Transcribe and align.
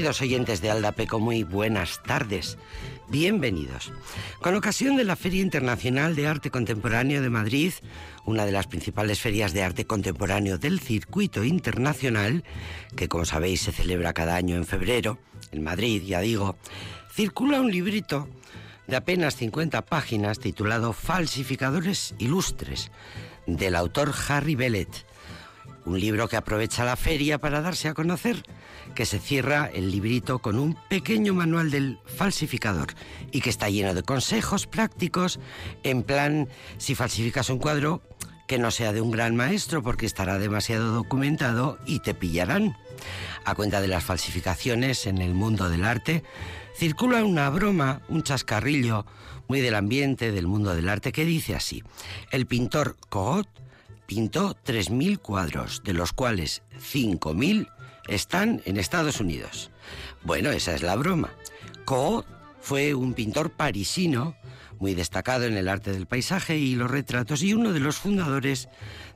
Queridos 0.00 0.22
oyentes 0.22 0.62
de 0.62 0.70
Aldapeco, 0.70 1.20
muy 1.20 1.42
buenas 1.42 2.02
tardes. 2.02 2.56
Bienvenidos. 3.08 3.92
Con 4.40 4.54
ocasión 4.54 4.96
de 4.96 5.04
la 5.04 5.14
Feria 5.14 5.42
Internacional 5.42 6.16
de 6.16 6.26
Arte 6.26 6.50
Contemporáneo 6.50 7.20
de 7.20 7.28
Madrid, 7.28 7.74
una 8.24 8.46
de 8.46 8.52
las 8.52 8.66
principales 8.66 9.20
ferias 9.20 9.52
de 9.52 9.62
arte 9.62 9.84
contemporáneo 9.84 10.56
del 10.56 10.80
circuito 10.80 11.44
internacional, 11.44 12.44
que 12.96 13.08
como 13.08 13.26
sabéis 13.26 13.60
se 13.60 13.72
celebra 13.72 14.14
cada 14.14 14.36
año 14.36 14.56
en 14.56 14.64
febrero, 14.64 15.18
en 15.52 15.62
Madrid, 15.62 16.02
ya 16.02 16.20
digo, 16.20 16.56
circula 17.12 17.60
un 17.60 17.70
librito 17.70 18.26
de 18.86 18.96
apenas 18.96 19.36
50 19.36 19.82
páginas 19.82 20.38
titulado 20.38 20.94
Falsificadores 20.94 22.14
Ilustres, 22.16 22.90
del 23.46 23.76
autor 23.76 24.14
Harry 24.30 24.54
Bellet 24.54 25.04
un 25.84 25.98
libro 25.98 26.28
que 26.28 26.36
aprovecha 26.36 26.84
la 26.84 26.96
feria 26.96 27.38
para 27.38 27.60
darse 27.60 27.88
a 27.88 27.94
conocer, 27.94 28.42
que 28.94 29.06
se 29.06 29.18
cierra 29.18 29.70
el 29.72 29.90
librito 29.90 30.40
con 30.40 30.58
un 30.58 30.76
pequeño 30.88 31.34
manual 31.34 31.70
del 31.70 31.98
falsificador 32.04 32.94
y 33.32 33.40
que 33.40 33.50
está 33.50 33.68
lleno 33.68 33.94
de 33.94 34.02
consejos 34.02 34.66
prácticos 34.66 35.40
en 35.82 36.02
plan, 36.02 36.48
si 36.78 36.94
falsificas 36.94 37.50
un 37.50 37.58
cuadro, 37.58 38.02
que 38.46 38.58
no 38.58 38.70
sea 38.70 38.92
de 38.92 39.00
un 39.00 39.12
gran 39.12 39.36
maestro 39.36 39.82
porque 39.82 40.06
estará 40.06 40.38
demasiado 40.38 40.92
documentado 40.92 41.78
y 41.86 42.00
te 42.00 42.14
pillarán. 42.14 42.76
A 43.44 43.54
cuenta 43.54 43.80
de 43.80 43.88
las 43.88 44.04
falsificaciones 44.04 45.06
en 45.06 45.18
el 45.18 45.34
mundo 45.34 45.68
del 45.68 45.84
arte, 45.84 46.24
circula 46.76 47.24
una 47.24 47.48
broma, 47.48 48.02
un 48.08 48.22
chascarrillo 48.22 49.06
muy 49.46 49.60
del 49.60 49.74
ambiente 49.74 50.32
del 50.32 50.46
mundo 50.46 50.74
del 50.74 50.88
arte 50.88 51.12
que 51.12 51.24
dice 51.24 51.54
así: 51.54 51.84
el 52.30 52.46
pintor 52.46 52.96
Cogot 53.08 53.48
pintó 54.06 54.56
3.000 54.66 55.20
cuadros, 55.20 55.82
de 55.84 55.92
los 55.92 56.12
cuales 56.12 56.62
5.000 56.92 57.68
están 58.10 58.60
en 58.66 58.76
Estados 58.76 59.20
Unidos. 59.20 59.70
Bueno, 60.22 60.50
esa 60.50 60.74
es 60.74 60.82
la 60.82 60.96
broma. 60.96 61.30
Co 61.84 62.26
fue 62.60 62.94
un 62.94 63.14
pintor 63.14 63.52
parisino 63.52 64.36
muy 64.78 64.94
destacado 64.94 65.44
en 65.44 65.56
el 65.56 65.68
arte 65.68 65.92
del 65.92 66.06
paisaje 66.06 66.58
y 66.58 66.74
los 66.74 66.90
retratos 66.90 67.42
y 67.42 67.54
uno 67.54 67.72
de 67.72 67.80
los 67.80 67.96
fundadores 67.96 68.68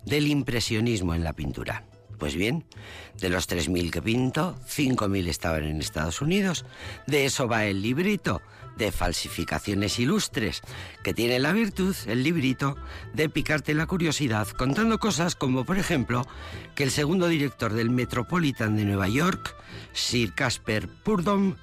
del 0.05 0.29
impresionismo 0.29 1.15
en 1.15 1.25
la 1.25 1.33
pintura. 1.33 1.85
Pues 2.19 2.37
bien, 2.37 2.65
de 3.19 3.29
los 3.29 3.49
3.000 3.49 3.91
que 3.91 4.01
pintó, 4.01 4.57
5.000 4.67 5.29
estaban 5.29 5.65
en 5.65 5.81
Estados 5.81 6.23
Unidos. 6.23 6.65
De 7.07 7.25
eso 7.25 7.49
va 7.49 7.67
el 7.67 7.83
librito 7.83 8.41
de 8.77 8.93
falsificaciones 8.93 9.99
ilustres, 9.99 10.63
que 11.03 11.15
tiene 11.15 11.39
la 11.39 11.53
virtud, 11.53 11.95
el 12.07 12.23
librito, 12.23 12.77
de 13.13 13.29
picarte 13.29 13.75
la 13.75 13.87
curiosidad 13.87 14.49
contando 14.49 14.99
cosas 14.99 15.35
como, 15.35 15.65
por 15.65 15.79
ejemplo, 15.79 16.27
que 16.75 16.85
el 16.85 16.91
segundo 16.91 17.29
director 17.29 17.73
del 17.73 17.91
Metropolitan 17.91 18.77
de 18.77 18.85
Nueva 18.85 19.09
York, 19.09 19.57
Sir 19.93 20.35
Casper 20.35 20.89
Purdom, 20.89 21.57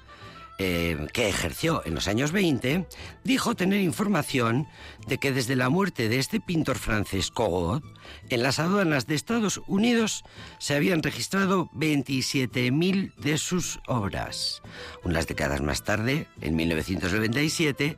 eh, 0.64 1.08
que 1.12 1.28
ejerció 1.28 1.82
en 1.84 1.96
los 1.96 2.06
años 2.06 2.30
20, 2.30 2.86
dijo 3.24 3.56
tener 3.56 3.80
información 3.80 4.68
de 5.08 5.18
que 5.18 5.32
desde 5.32 5.56
la 5.56 5.70
muerte 5.70 6.08
de 6.08 6.20
este 6.20 6.38
pintor 6.38 6.78
francés 6.78 7.32
Cogot, 7.32 7.82
en 8.28 8.44
las 8.44 8.60
aduanas 8.60 9.08
de 9.08 9.16
Estados 9.16 9.60
Unidos 9.66 10.22
se 10.58 10.76
habían 10.76 11.02
registrado 11.02 11.68
27.000 11.74 13.12
de 13.16 13.38
sus 13.38 13.80
obras. 13.88 14.62
Unas 15.02 15.26
décadas 15.26 15.62
más 15.62 15.82
tarde, 15.82 16.28
en 16.40 16.54
1997, 16.54 17.96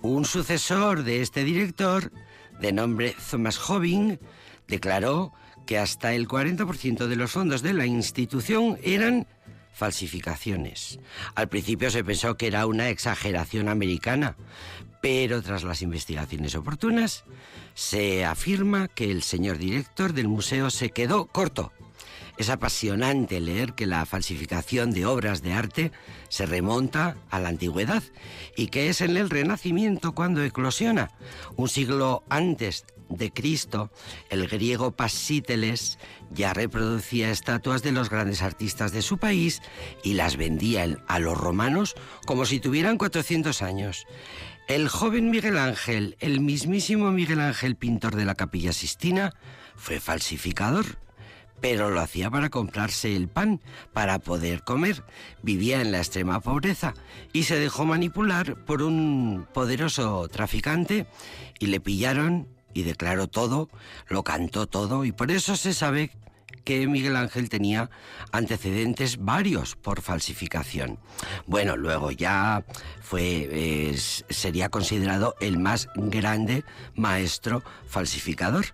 un 0.00 0.24
sucesor 0.24 1.02
de 1.02 1.20
este 1.20 1.42
director, 1.42 2.12
de 2.60 2.72
nombre 2.72 3.16
Thomas 3.28 3.58
Hobbing, 3.58 4.20
declaró 4.68 5.32
que 5.66 5.78
hasta 5.78 6.14
el 6.14 6.28
40% 6.28 7.08
de 7.08 7.16
los 7.16 7.32
fondos 7.32 7.62
de 7.62 7.72
la 7.72 7.86
institución 7.86 8.78
eran 8.84 9.26
falsificaciones. 9.74 10.98
Al 11.34 11.48
principio 11.48 11.90
se 11.90 12.04
pensó 12.04 12.36
que 12.36 12.46
era 12.46 12.66
una 12.66 12.88
exageración 12.88 13.68
americana, 13.68 14.36
pero 15.02 15.42
tras 15.42 15.64
las 15.64 15.82
investigaciones 15.82 16.54
oportunas 16.54 17.24
se 17.74 18.24
afirma 18.24 18.88
que 18.88 19.10
el 19.10 19.22
señor 19.22 19.58
director 19.58 20.14
del 20.14 20.28
museo 20.28 20.70
se 20.70 20.90
quedó 20.90 21.26
corto. 21.26 21.72
Es 22.36 22.50
apasionante 22.50 23.40
leer 23.40 23.74
que 23.74 23.86
la 23.86 24.04
falsificación 24.06 24.90
de 24.90 25.06
obras 25.06 25.42
de 25.42 25.52
arte 25.52 25.92
se 26.28 26.46
remonta 26.46 27.16
a 27.30 27.38
la 27.38 27.48
antigüedad 27.48 28.02
y 28.56 28.68
que 28.68 28.88
es 28.88 29.00
en 29.00 29.16
el 29.16 29.30
Renacimiento 29.30 30.14
cuando 30.14 30.42
eclosiona, 30.42 31.12
un 31.56 31.68
siglo 31.68 32.24
antes 32.28 32.86
de 33.08 33.32
Cristo, 33.32 33.90
el 34.30 34.48
griego 34.48 34.92
Pasíteles 34.92 35.98
ya 36.30 36.54
reproducía 36.54 37.30
estatuas 37.30 37.82
de 37.82 37.92
los 37.92 38.10
grandes 38.10 38.42
artistas 38.42 38.92
de 38.92 39.02
su 39.02 39.18
país 39.18 39.62
y 40.02 40.14
las 40.14 40.36
vendía 40.36 40.86
a 41.06 41.18
los 41.18 41.38
romanos 41.38 41.94
como 42.26 42.46
si 42.46 42.60
tuvieran 42.60 42.98
400 42.98 43.62
años. 43.62 44.06
El 44.66 44.88
joven 44.88 45.30
Miguel 45.30 45.58
Ángel, 45.58 46.16
el 46.20 46.40
mismísimo 46.40 47.10
Miguel 47.12 47.40
Ángel, 47.40 47.76
pintor 47.76 48.16
de 48.16 48.24
la 48.24 48.34
Capilla 48.34 48.72
Sistina, 48.72 49.34
fue 49.76 50.00
falsificador 50.00 50.98
pero 51.60 51.90
lo 51.90 52.00
hacía 52.00 52.30
para 52.30 52.50
comprarse 52.50 53.14
el 53.16 53.28
pan, 53.28 53.60
para 53.92 54.18
poder 54.18 54.62
comer. 54.62 55.02
Vivía 55.42 55.80
en 55.80 55.92
la 55.92 55.98
extrema 55.98 56.40
pobreza 56.40 56.94
y 57.32 57.44
se 57.44 57.58
dejó 57.58 57.84
manipular 57.84 58.56
por 58.64 58.82
un 58.82 59.46
poderoso 59.52 60.28
traficante 60.28 61.06
y 61.58 61.66
le 61.66 61.80
pillaron 61.80 62.48
y 62.74 62.82
declaró 62.82 63.28
todo, 63.28 63.70
lo 64.08 64.24
cantó 64.24 64.66
todo 64.66 65.04
y 65.04 65.12
por 65.12 65.30
eso 65.30 65.56
se 65.56 65.72
sabe 65.72 66.10
que 66.64 66.86
Miguel 66.86 67.16
Ángel 67.16 67.48
tenía 67.48 67.90
antecedentes 68.32 69.18
varios 69.18 69.76
por 69.76 70.00
falsificación. 70.00 70.98
Bueno, 71.46 71.76
luego 71.76 72.10
ya 72.10 72.64
fue 73.02 73.94
sería 74.30 74.70
considerado 74.70 75.34
el 75.40 75.58
más 75.58 75.88
grande 75.94 76.64
maestro 76.94 77.62
falsificador. 77.86 78.66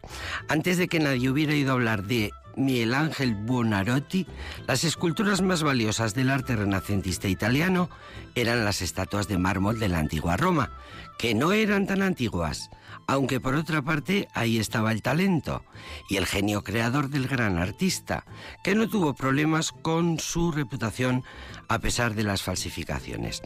Antes 0.48 0.78
de 0.78 0.88
que 0.88 1.00
nadie 1.00 1.30
hubiera 1.30 1.54
ido 1.54 1.70
a 1.70 1.74
hablar 1.74 2.04
de 2.04 2.30
Miguel 2.60 2.94
Ángel 2.94 3.34
Buonarroti, 3.34 4.26
las 4.66 4.84
esculturas 4.84 5.42
más 5.42 5.62
valiosas 5.62 6.14
del 6.14 6.30
arte 6.30 6.56
renacentista 6.56 7.28
italiano 7.28 7.88
eran 8.34 8.64
las 8.64 8.82
estatuas 8.82 9.28
de 9.28 9.38
mármol 9.38 9.78
de 9.78 9.88
la 9.88 9.98
antigua 9.98 10.36
Roma, 10.36 10.70
que 11.18 11.34
no 11.34 11.52
eran 11.52 11.86
tan 11.86 12.02
antiguas, 12.02 12.70
aunque 13.06 13.40
por 13.40 13.54
otra 13.54 13.82
parte 13.82 14.28
ahí 14.34 14.58
estaba 14.58 14.92
el 14.92 15.02
talento 15.02 15.64
y 16.08 16.16
el 16.16 16.26
genio 16.26 16.62
creador 16.62 17.08
del 17.08 17.26
gran 17.26 17.58
artista, 17.58 18.24
que 18.62 18.74
no 18.74 18.88
tuvo 18.88 19.14
problemas 19.14 19.72
con 19.72 20.18
su 20.18 20.52
reputación 20.52 21.24
a 21.68 21.78
pesar 21.78 22.14
de 22.14 22.22
las 22.22 22.42
falsificaciones. 22.42 23.42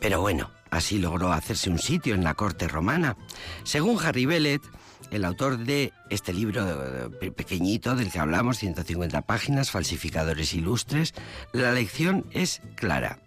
Pero 0.00 0.20
bueno, 0.20 0.50
así 0.70 0.98
logró 0.98 1.32
hacerse 1.32 1.68
un 1.68 1.78
sitio 1.78 2.14
en 2.14 2.24
la 2.24 2.34
corte 2.34 2.68
romana. 2.68 3.16
Según 3.64 3.98
Harry 4.02 4.24
Bellet, 4.24 4.62
el 5.10 5.24
autor 5.24 5.58
de 5.58 5.92
este 6.08 6.32
libro 6.32 7.10
eh, 7.20 7.30
pequeñito 7.30 7.96
del 7.96 8.10
que 8.10 8.18
hablamos, 8.18 8.58
150 8.58 9.22
páginas, 9.22 9.70
Falsificadores 9.70 10.54
Ilustres, 10.54 11.14
la 11.52 11.72
lección 11.72 12.26
es 12.30 12.62
clara. 12.76 13.18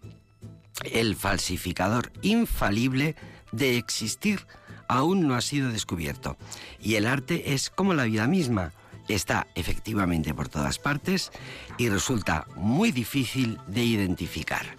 El 0.92 1.16
falsificador 1.16 2.12
infalible 2.22 3.16
de 3.52 3.78
existir 3.78 4.48
aún 4.88 5.28
no 5.28 5.36
ha 5.36 5.42
sido 5.42 5.72
descubierto. 5.72 6.38
Y 6.82 6.96
el 6.96 7.06
arte 7.06 7.54
es 7.54 7.70
como 7.70 7.94
la 7.94 8.06
vida 8.06 8.28
misma. 8.28 8.74
Está 9.08 9.48
efectivamente 9.56 10.34
por 10.34 10.48
todas 10.48 10.80
partes 10.80 11.32
y 11.78 11.90
resulta 11.90 12.48
muy 12.56 12.92
difícil 12.92 13.60
de 13.68 13.84
identificar. 13.84 14.78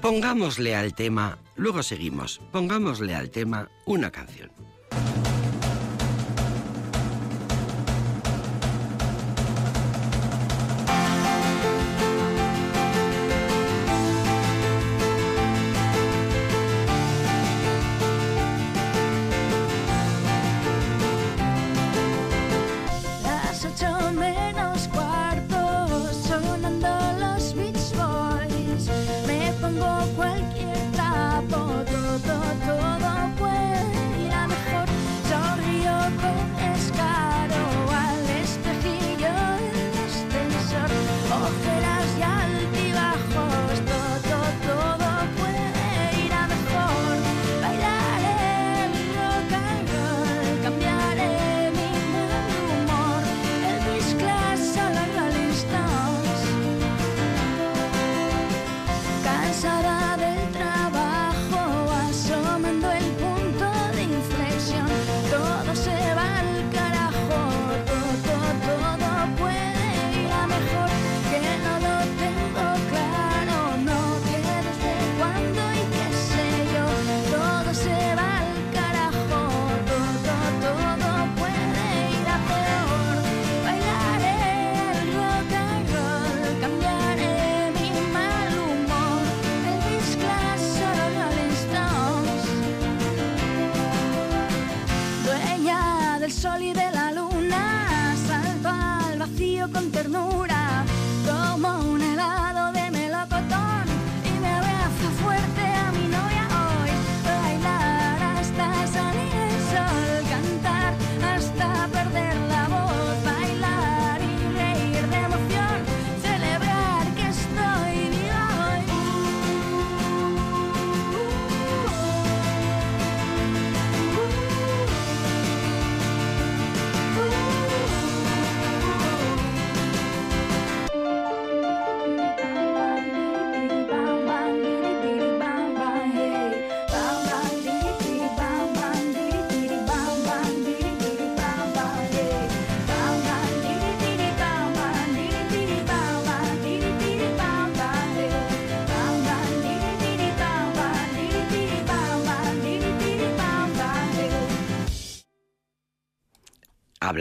Pongámosle 0.00 0.74
al 0.74 0.94
tema, 0.94 1.38
luego 1.56 1.82
seguimos, 1.82 2.40
pongámosle 2.50 3.14
al 3.14 3.30
tema 3.30 3.68
una 3.86 4.10
canción. 4.10 4.50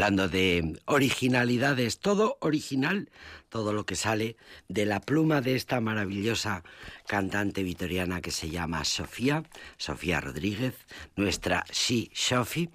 De 0.10 0.80
originalidades, 0.86 2.00
todo 2.00 2.38
original, 2.42 3.10
todo 3.50 3.74
lo 3.74 3.86
que 3.86 3.96
sale 3.96 4.38
de 4.68 4.86
la 4.86 5.00
pluma 5.02 5.42
de 5.42 5.56
esta 5.56 5.80
maravillosa 5.82 6.64
cantante 7.08 7.62
vitoriana 7.62 8.22
que 8.22 8.32
se 8.32 8.50
llama 8.50 8.86
Sofía, 8.86 9.44
Sofía 9.78 10.20
Rodríguez, 10.20 10.74
nuestra 11.16 11.64
She 11.72 12.10
Sophie, 12.14 12.70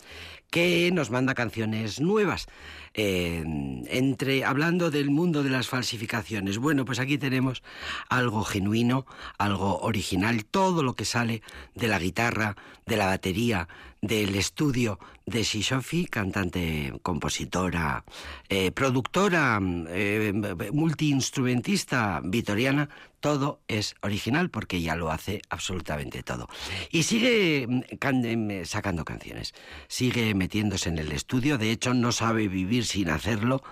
que 0.51 0.91
nos 0.93 1.11
manda 1.11 1.35
canciones 1.35 2.01
nuevas. 2.01 2.47
Entre 2.95 4.45
hablando 4.45 4.91
del 4.91 5.11
mundo 5.11 5.43
de 5.43 5.51
las 5.51 5.69
falsificaciones. 5.69 6.59
Bueno, 6.59 6.85
pues 6.85 7.01
aquí 7.01 7.19
tenemos 7.19 7.63
algo 8.09 8.45
genuino, 8.45 9.07
algo 9.39 9.81
original, 9.81 10.45
todo 10.45 10.83
lo 10.83 10.95
que 10.95 11.05
sale 11.05 11.43
de 11.75 11.89
la 11.89 11.99
guitarra, 11.99 12.57
de 12.87 12.97
la 12.97 13.07
batería, 13.07 13.69
del 14.01 14.35
estudio 14.35 14.99
de 15.27 15.43
Shishofi, 15.43 16.07
cantante, 16.07 16.93
compositora, 17.03 18.05
eh, 18.49 18.71
productora, 18.73 19.59
eh, 19.63 20.33
multiinstrumentista 20.73 22.21
vitoriana, 22.23 22.91
todo 23.21 23.63
es 23.69 23.95
original 24.03 24.51
porque 24.51 24.77
ella 24.77 24.97
lo 24.97 25.11
hace 25.11 25.41
absolutamente 25.49 26.23
todo. 26.23 26.47
Y 26.91 27.05
sigue 27.05 27.67
mm, 27.67 28.25
em, 28.27 28.65
sacando 28.67 29.07
canciones, 29.07 29.55
sigue 29.89 30.35
metiéndose 30.35 30.91
en 30.91 30.99
el 30.99 31.11
estudio, 31.11 31.57
de 31.57 31.71
hecho 31.71 31.95
no 31.95 32.13
sabe 32.13 32.49
vivir 32.49 32.84
sin 32.85 33.11
hacerlo. 33.11 33.63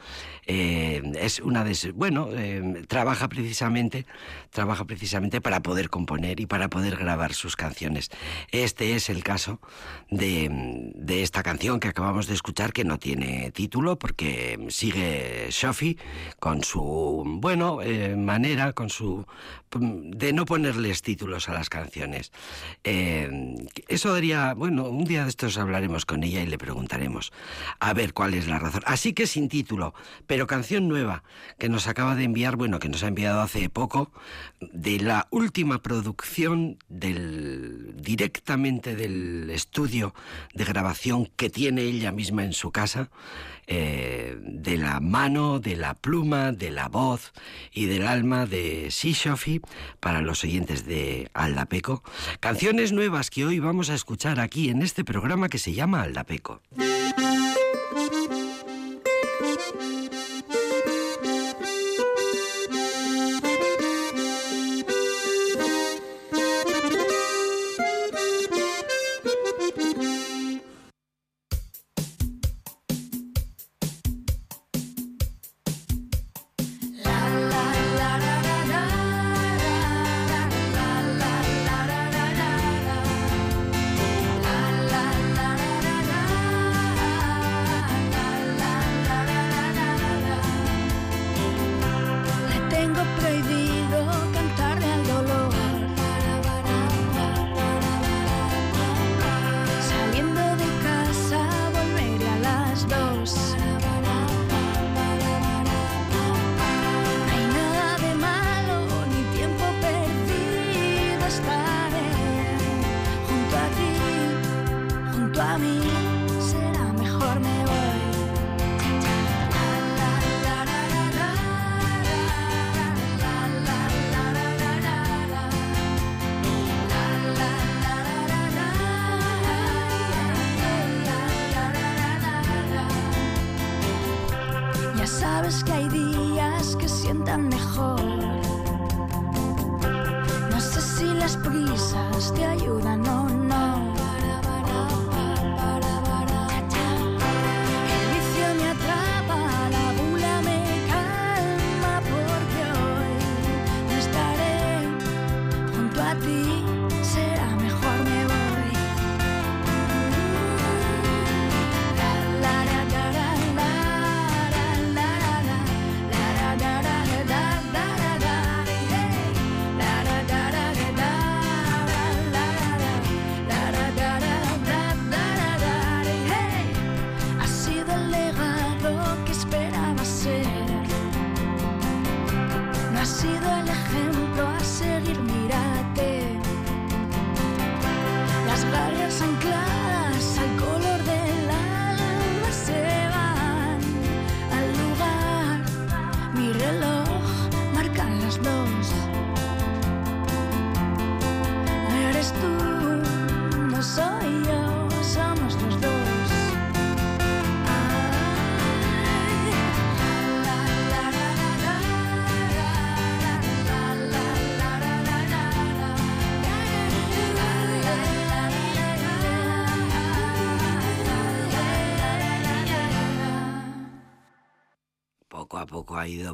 Eh, 0.46 1.00
es 1.20 1.38
una 1.38 1.62
de 1.62 1.92
bueno, 1.94 2.28
em, 2.32 2.84
trabaja 2.86 3.28
precisamente, 3.28 4.06
trabaja 4.50 4.84
precisamente 4.84 5.40
para 5.40 5.60
poder 5.60 5.88
componer 5.88 6.40
y 6.40 6.46
para 6.46 6.68
poder 6.68 6.96
grabar 6.96 7.32
sus 7.32 7.54
canciones. 7.54 8.10
Este 8.50 8.96
es 8.96 9.08
el 9.08 9.22
caso 9.22 9.60
de, 10.10 10.48
de 10.94 11.22
esta 11.22 11.42
canción 11.42 11.78
que 11.78 11.88
acabamos 11.88 12.26
de 12.26 12.34
escuchar 12.34 12.72
que 12.72 12.84
no 12.84 12.98
tiene 12.98 13.52
título 13.52 13.98
porque 13.98 14.66
sigue 14.68 15.48
Sophie 15.50 15.96
con 16.40 16.64
su 16.64 17.22
bueno 17.40 17.80
eh, 17.80 18.16
manera, 18.16 18.72
con 18.72 18.90
su 18.90 19.24
de 19.80 20.32
no 20.32 20.44
ponerles 20.44 21.02
títulos 21.02 21.48
a 21.48 21.54
las 21.54 21.70
canciones. 21.70 22.32
Eh, 22.84 23.56
eso 23.88 24.12
daría, 24.12 24.54
bueno, 24.54 24.84
un 24.84 25.04
día 25.04 25.22
de 25.22 25.30
estos 25.30 25.56
hablaremos 25.56 26.04
con 26.04 26.22
ella 26.24 26.42
y 26.42 26.46
le 26.46 26.58
preguntaremos 26.58 27.32
a 27.80 27.92
ver 27.94 28.12
cuál 28.12 28.34
es 28.34 28.48
la 28.48 28.58
razón. 28.58 28.82
Así 29.02 29.14
que 29.14 29.26
sin 29.26 29.48
título, 29.48 29.94
pero 30.28 30.46
canción 30.46 30.86
nueva 30.86 31.24
que 31.58 31.68
nos 31.68 31.88
acaba 31.88 32.14
de 32.14 32.22
enviar, 32.22 32.54
bueno, 32.54 32.78
que 32.78 32.88
nos 32.88 33.02
ha 33.02 33.08
enviado 33.08 33.40
hace 33.40 33.68
poco, 33.68 34.12
de 34.60 35.00
la 35.00 35.26
última 35.32 35.82
producción 35.82 36.78
directamente 36.88 38.94
del 38.94 39.50
estudio 39.50 40.14
de 40.54 40.64
grabación 40.64 41.28
que 41.34 41.50
tiene 41.50 41.82
ella 41.82 42.12
misma 42.12 42.44
en 42.44 42.52
su 42.52 42.70
casa. 42.70 43.10
Eh, 43.66 44.36
de 44.40 44.76
la 44.76 45.00
mano, 45.00 45.60
de 45.60 45.76
la 45.76 45.94
pluma, 45.94 46.52
de 46.52 46.70
la 46.70 46.88
voz 46.88 47.32
y 47.72 47.86
del 47.86 48.06
alma 48.06 48.44
de 48.44 48.90
Sishofi 48.90 49.62
para 49.98 50.20
los 50.20 50.44
oyentes 50.44 50.84
de 50.84 51.30
Aldapeco. 51.32 52.02
Canciones 52.40 52.92
nuevas 52.92 53.30
que 53.30 53.44
hoy 53.44 53.60
vamos 53.60 53.88
a 53.90 53.94
escuchar 53.94 54.40
aquí 54.40 54.68
en 54.68 54.82
este 54.82 55.04
programa 55.04 55.48
que 55.48 55.58
se 55.58 55.72
llama 55.72 56.02
Aldapeco. 56.02 56.60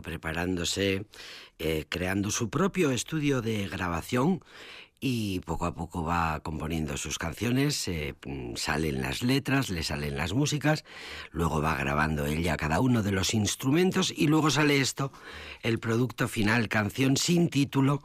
Preparándose, 0.08 1.04
eh, 1.58 1.84
creando 1.90 2.30
su 2.30 2.48
propio 2.48 2.90
estudio 2.92 3.42
de 3.42 3.68
grabación 3.68 4.42
y 5.00 5.40
poco 5.40 5.66
a 5.66 5.74
poco 5.74 6.02
va 6.02 6.40
componiendo 6.40 6.96
sus 6.96 7.18
canciones, 7.18 7.86
eh, 7.86 8.14
mm, 8.26 8.56
salen 8.56 9.00
las 9.00 9.22
letras, 9.22 9.70
le 9.70 9.84
salen 9.84 10.16
las 10.16 10.32
músicas, 10.32 10.84
luego 11.30 11.62
va 11.62 11.76
grabando 11.76 12.26
ella 12.26 12.56
cada 12.56 12.80
uno 12.80 13.02
de 13.02 13.12
los 13.12 13.32
instrumentos 13.32 14.12
y 14.16 14.26
luego 14.26 14.50
sale 14.50 14.80
esto, 14.80 15.12
el 15.62 15.78
producto 15.78 16.26
final, 16.26 16.68
canción 16.68 17.16
sin 17.16 17.48
título, 17.48 18.02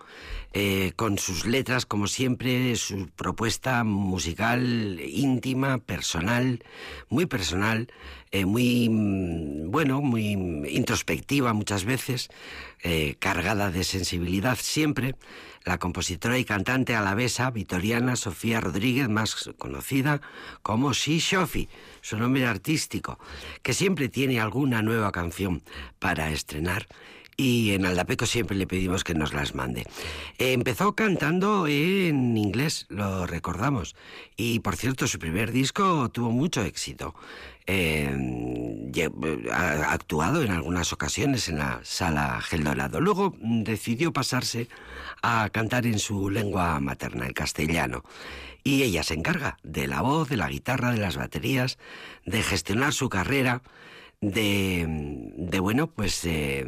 eh, 0.53 0.93
con 0.95 1.17
sus 1.17 1.47
letras, 1.47 1.87
como 1.87 2.05
siempre, 2.05 2.75
su 2.75 3.09
propuesta 3.15 3.83
musical 3.83 4.99
íntima, 5.03 5.79
personal, 5.79 6.63
muy 7.09 7.25
personal, 7.25 7.91
eh, 8.31 8.45
muy, 8.45 8.87
mm, 8.89 9.71
bueno, 9.71 10.01
muy 10.01 10.33
introspectiva 10.69 11.53
muchas 11.53 11.85
veces, 11.85 12.29
cargada 13.19 13.71
de 13.71 13.85
sensibilidad 13.85 14.57
siempre, 14.59 15.15
la 15.65 15.77
compositora 15.77 16.37
y 16.37 16.45
cantante 16.45 16.95
alavesa 16.95 17.49
vitoriana 17.51 18.15
Sofía 18.15 18.59
Rodríguez, 18.59 19.09
más 19.09 19.49
conocida 19.57 20.21
como 20.61 20.93
She 20.93 21.19
Shofi, 21.19 21.69
su 22.01 22.17
nombre 22.17 22.45
artístico, 22.45 23.19
que 23.61 23.73
siempre 23.73 24.09
tiene 24.09 24.39
alguna 24.39 24.81
nueva 24.81 25.11
canción 25.11 25.63
para 25.99 26.31
estrenar 26.31 26.87
y 27.37 27.71
en 27.71 27.85
Aldapeco 27.85 28.25
siempre 28.25 28.55
le 28.55 28.67
pedimos 28.67 29.03
que 29.03 29.15
nos 29.15 29.33
las 29.33 29.55
mande. 29.55 29.85
empezó 30.37 30.95
cantando 30.95 31.67
en 31.67 32.37
inglés, 32.37 32.85
lo 32.89 33.25
recordamos, 33.27 33.95
y 34.37 34.59
por 34.59 34.75
cierto 34.75 35.07
su 35.07 35.19
primer 35.19 35.51
disco 35.51 36.09
tuvo 36.09 36.31
mucho 36.31 36.61
éxito. 36.63 37.15
Eh, 37.65 38.91
ha 39.51 39.93
actuado 39.93 40.43
en 40.43 40.51
algunas 40.51 40.91
ocasiones 40.91 41.47
en 41.47 41.59
la 41.59 41.79
sala 41.83 42.41
Gel. 42.41 42.63
Luego 42.99 43.35
decidió 43.39 44.11
pasarse 44.11 44.67
a 45.21 45.49
cantar 45.49 45.85
en 45.85 45.99
su 45.99 46.29
lengua 46.29 46.79
materna, 46.79 47.25
el 47.25 47.33
castellano. 47.33 48.03
Y 48.65 48.83
ella 48.83 49.03
se 49.03 49.13
encarga 49.13 49.57
de 49.63 49.87
la 49.87 50.01
voz, 50.01 50.29
de 50.29 50.37
la 50.37 50.49
guitarra, 50.49 50.91
de 50.91 50.99
las 50.99 51.17
baterías, 51.17 51.77
de 52.25 52.43
gestionar 52.43 52.93
su 52.93 53.09
carrera 53.09 53.61
de, 54.23 54.85
de 55.35 55.59
bueno, 55.59 55.87
pues 55.87 56.21
de, 56.23 56.63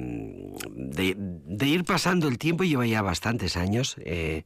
de, 0.67 1.67
ir 1.67 1.85
pasando 1.85 2.27
el 2.27 2.37
tiempo, 2.37 2.65
lleva 2.65 2.85
ya 2.85 3.01
bastantes 3.01 3.55
años, 3.55 3.95
eh, 3.99 4.43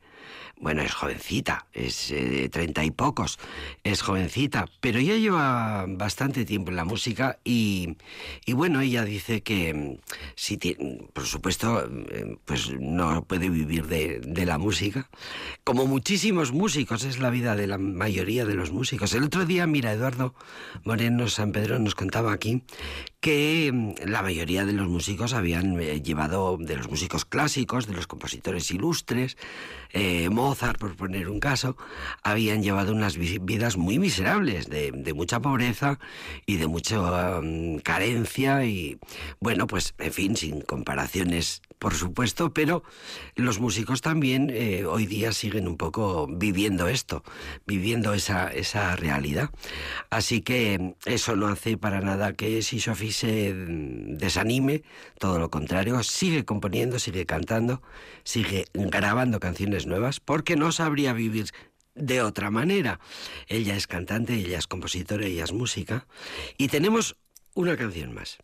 bueno, 0.60 0.82
es 0.82 0.94
jovencita, 0.94 1.68
es 1.74 2.12
eh, 2.12 2.50
treinta 2.52 2.84
y 2.84 2.92
pocos, 2.92 3.40
es 3.84 4.02
jovencita, 4.02 4.66
pero 4.82 5.00
ya 5.00 5.16
lleva 5.16 5.86
bastante 5.88 6.46
tiempo 6.46 6.70
en 6.72 6.76
la 6.76 6.86
música 6.86 7.40
y, 7.44 7.98
y 8.46 8.54
bueno, 8.54 8.82
ella 8.82 9.06
dice 9.06 9.42
que 9.42 9.74
mm, 9.74 9.98
si 10.36 10.58
por 11.14 11.26
supuesto, 11.26 11.90
eh, 12.12 12.38
pues 12.46 12.74
no 12.80 13.24
puede 13.24 13.50
vivir 13.50 13.88
de, 13.88 14.20
de, 14.20 14.46
la 14.46 14.58
música, 14.58 15.10
como 15.64 15.86
muchísimos 15.86 16.52
músicos, 16.52 17.04
es 17.04 17.20
la 17.20 17.30
vida 17.30 17.56
de 17.56 17.68
la 17.68 17.78
mayoría 17.78 18.46
de 18.46 18.56
los 18.56 18.72
músicos. 18.72 19.14
El 19.14 19.24
otro 19.24 19.46
día, 19.46 19.66
mira, 19.68 19.94
Eduardo 19.94 20.34
Moreno 20.84 21.28
San 21.28 21.52
Pedro 21.52 21.80
nos 21.80 21.96
contaba 21.96 22.34
aquí 22.34 22.64
que 23.20 23.72
mm, 23.74 24.10
la 24.10 24.22
mayoría 24.22 24.66
de 24.66 24.74
los 24.74 24.88
músicos 24.88 25.34
habían 25.34 25.80
eh, 25.80 26.02
llevado, 26.02 26.58
de 26.60 26.76
los 26.76 26.90
músicos 26.90 27.26
clásicos, 27.26 27.88
de 27.88 27.94
los 27.94 28.08
compositores 28.08 28.72
ilustres, 28.72 29.38
eh, 29.92 30.19
Mozart, 30.30 30.80
por 30.80 30.96
poner 30.96 31.30
un 31.30 31.40
caso, 31.40 31.78
habían 32.24 32.64
llevado 32.64 32.92
unas 32.94 33.18
vidas 33.18 33.78
muy 33.78 34.00
miserables, 34.00 34.70
de, 34.70 35.14
mucha 35.14 35.40
pobreza 35.40 36.00
y 36.46 36.58
de 36.58 36.68
mucha 36.68 37.40
mm, 37.42 37.80
carencia 37.80 38.66
y, 38.66 39.00
bueno, 39.40 39.68
pues, 39.68 39.94
en 39.98 40.14
fin, 40.14 40.36
sin 40.36 40.62
comparaciones, 40.62 41.62
por 41.78 41.94
supuesto, 41.94 42.54
pero 42.54 42.84
los 43.36 43.60
músicos 43.60 44.02
también 44.02 44.50
eh, 44.50 44.86
hoy 44.86 45.06
día 45.06 45.32
siguen 45.32 45.68
un 45.68 45.78
poco 45.78 46.28
viviendo 46.28 46.88
esto, 46.88 47.24
viviendo 47.66 48.14
esa, 48.14 48.52
esa 48.52 48.96
realidad. 48.96 49.50
Así 50.10 50.42
que 50.42 50.96
eso 51.06 51.36
no 51.36 51.48
hace 51.48 51.78
para 51.78 52.02
nada 52.02 52.34
que 52.34 52.62
si 52.62 52.80
Sophie 52.80 53.12
se 53.12 53.54
desanime, 53.54 54.84
todo 55.20 55.40
lo 55.40 55.50
contrario, 55.50 56.02
sigue 56.04 56.46
componiendo, 56.46 57.00
sigue 57.00 57.26
cantando, 57.26 57.82
sigue 58.24 58.66
grabando 58.74 59.40
canciones 59.40 59.86
nuevas, 59.86 59.99
porque 60.20 60.56
no 60.56 60.72
sabría 60.72 61.14
vivir 61.14 61.52
de 61.96 62.22
otra 62.22 62.50
manera. 62.50 63.00
Ella 63.48 63.76
es 63.76 63.88
cantante, 63.88 64.34
ella 64.36 64.58
es 64.58 64.68
compositora, 64.68 65.26
ella 65.26 65.44
es 65.44 65.54
música. 65.54 66.08
Y 66.58 66.70
tenemos 66.70 67.18
una 67.54 67.78
canción 67.78 68.14
más. 68.14 68.40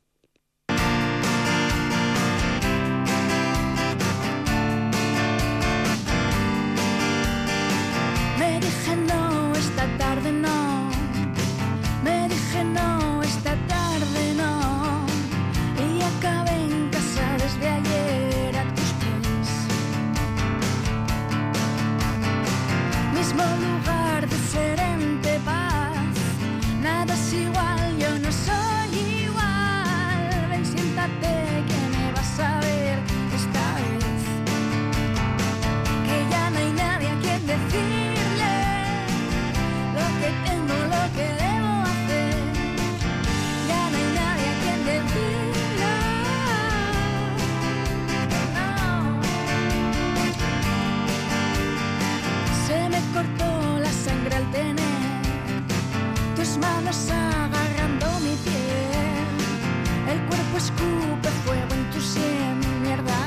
escupe 60.66 61.30
fuego 61.44 61.74
en 61.76 61.90
tu 61.92 62.02
sien, 62.02 62.60
mierda. 62.82 63.20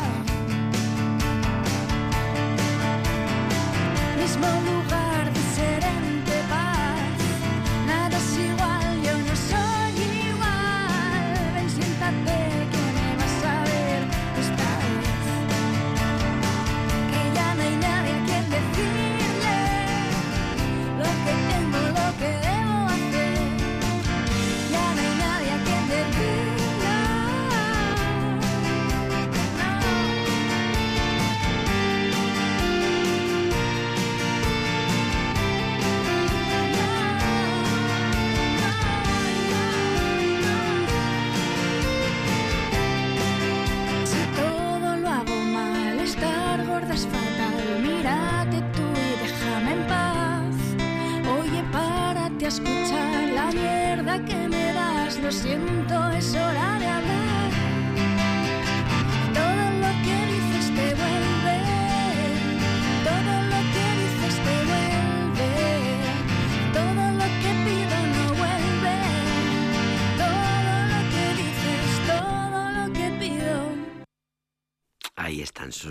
Mismo 4.18 4.46
lugar. 4.66 4.87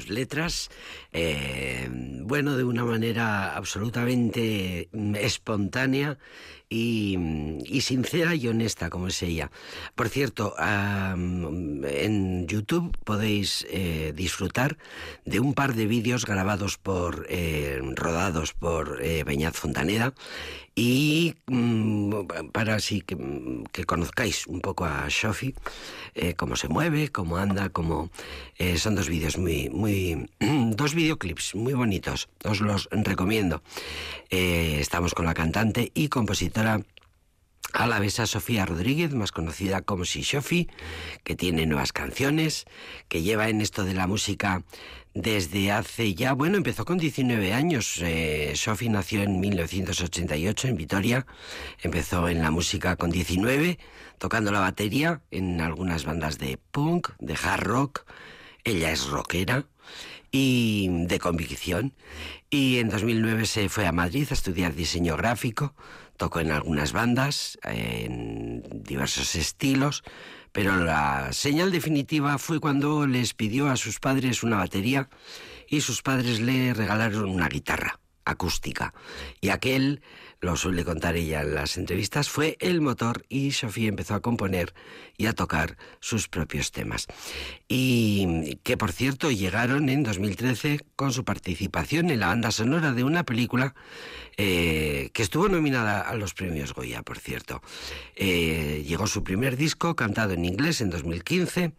Letras, 0.09 0.69
eh, 1.11 1.87
bueno, 1.89 2.57
de 2.57 2.63
una 2.63 2.83
manera 2.83 3.55
absolutamente 3.55 4.89
mm, 4.91 5.15
espontánea 5.15 6.17
y, 6.69 7.81
sincera 7.81 8.35
y 8.35 8.47
honesta 8.47 8.89
como 8.89 9.07
es 9.07 9.21
ella. 9.23 9.51
Por 9.95 10.09
cierto, 10.09 10.55
en 10.59 12.47
YouTube 12.47 12.95
podéis 13.03 13.65
eh, 13.69 14.13
disfrutar 14.15 14.77
de 15.25 15.39
un 15.39 15.53
par 15.53 15.73
de 15.73 15.87
vídeos 15.87 16.25
grabados 16.25 16.77
por, 16.77 17.25
eh, 17.29 17.79
rodados 17.95 18.53
por 18.53 18.99
eh, 19.01 19.23
Beñat 19.23 19.55
Fontaneda 19.55 20.13
y 20.75 21.35
mm, 21.47 22.49
para 22.51 22.75
así 22.75 23.01
que, 23.01 23.17
que, 23.71 23.85
conozcáis 23.85 24.45
un 24.45 24.61
poco 24.61 24.85
a 24.85 25.07
Shofi, 25.09 25.55
cómo 26.35 26.55
se 26.55 26.67
mueve, 26.67 27.09
cómo 27.09 27.37
anda, 27.37 27.69
cómo 27.69 28.11
son 28.75 28.95
dos 28.95 29.09
vídeos 29.09 29.37
muy, 29.37 29.69
muy, 29.69 30.29
dos 30.39 30.93
videoclips 30.93 31.55
muy 31.55 31.73
bonitos. 31.73 32.29
Os 32.43 32.61
los 32.61 32.89
recomiendo. 32.91 33.63
estamos 34.29 35.15
con 35.15 35.25
la 35.25 35.33
cantante 35.33 35.91
y 35.95 36.09
compositora 36.09 36.56
a 36.57 37.87
la 37.87 37.99
besa 37.99 38.25
Sofía 38.25 38.65
Rodríguez, 38.65 39.13
más 39.13 39.31
conocida 39.31 39.81
como 39.81 40.05
Sishofi, 40.05 40.67
que 41.23 41.35
tiene 41.35 41.65
nuevas 41.65 41.93
canciones, 41.93 42.65
que 43.07 43.21
lleva 43.21 43.49
en 43.49 43.61
esto 43.61 43.83
de 43.83 43.93
la 43.93 44.07
música 44.07 44.63
desde 45.13 45.71
hace 45.71 46.13
ya, 46.13 46.33
bueno, 46.33 46.57
empezó 46.57 46.85
con 46.85 46.97
19 46.97 47.53
años. 47.53 47.99
Eh, 48.01 48.53
Sophie 48.55 48.89
nació 48.89 49.23
en 49.23 49.39
1988 49.39 50.67
en 50.67 50.75
Vitoria, 50.75 51.25
empezó 51.81 52.29
en 52.29 52.41
la 52.41 52.51
música 52.51 52.95
con 52.95 53.09
19, 53.09 53.79
tocando 54.19 54.51
la 54.51 54.59
batería 54.59 55.21
en 55.31 55.59
algunas 55.61 56.05
bandas 56.05 56.37
de 56.37 56.59
punk, 56.71 57.09
de 57.19 57.35
hard 57.35 57.63
rock. 57.63 58.05
Ella 58.63 58.91
es 58.91 59.07
rockera 59.07 59.65
y 60.31 60.87
de 61.05 61.19
convicción. 61.19 61.93
Y 62.49 62.77
en 62.77 62.89
2009 62.89 63.45
se 63.45 63.69
fue 63.69 63.87
a 63.87 63.91
Madrid 63.91 64.27
a 64.29 64.33
estudiar 64.33 64.75
diseño 64.75 65.17
gráfico, 65.17 65.73
tocó 66.17 66.39
en 66.39 66.51
algunas 66.51 66.91
bandas, 66.91 67.57
en 67.63 68.63
diversos 68.83 69.35
estilos, 69.35 70.03
pero 70.51 70.75
la 70.77 71.31
señal 71.33 71.71
definitiva 71.71 72.37
fue 72.37 72.59
cuando 72.59 73.05
les 73.05 73.33
pidió 73.33 73.69
a 73.69 73.77
sus 73.77 73.99
padres 73.99 74.43
una 74.43 74.57
batería 74.57 75.09
y 75.69 75.81
sus 75.81 76.01
padres 76.01 76.39
le 76.39 76.73
regalaron 76.73 77.29
una 77.29 77.47
guitarra 77.47 77.99
acústica. 78.25 78.93
Y 79.39 79.49
aquel, 79.49 80.01
lo 80.39 80.55
suele 80.55 80.85
contar 80.85 81.15
ella 81.15 81.41
en 81.41 81.55
las 81.55 81.77
entrevistas, 81.77 82.29
fue 82.29 82.57
el 82.59 82.81
motor 82.81 83.25
y 83.29 83.51
Sofía 83.51 83.89
empezó 83.89 84.13
a 84.13 84.21
componer 84.21 84.73
y 85.17 85.25
a 85.25 85.33
tocar 85.33 85.77
sus 85.99 86.27
propios 86.27 86.71
temas. 86.71 87.07
Y 87.67 88.59
que 88.63 88.77
por 88.77 88.91
cierto 88.91 89.31
llegaron 89.31 89.89
en 89.89 90.03
2013 90.03 90.81
con 90.95 91.11
su 91.11 91.23
participación 91.25 92.11
en 92.11 92.19
la 92.19 92.27
banda 92.27 92.51
sonora 92.51 92.93
de 92.93 93.03
una 93.03 93.23
película 93.23 93.73
eh, 94.37 95.09
que 95.13 95.23
estuvo 95.23 95.49
nominada 95.49 96.01
a 96.01 96.13
los 96.15 96.35
premios 96.35 96.73
Goya, 96.73 97.01
por 97.01 97.17
cierto. 97.17 97.61
Eh, 98.15 98.83
llegó 98.87 99.07
su 99.07 99.23
primer 99.23 99.57
disco 99.57 99.95
cantado 99.95 100.33
en 100.33 100.45
inglés 100.45 100.81
en 100.81 100.91
2015 100.91 101.73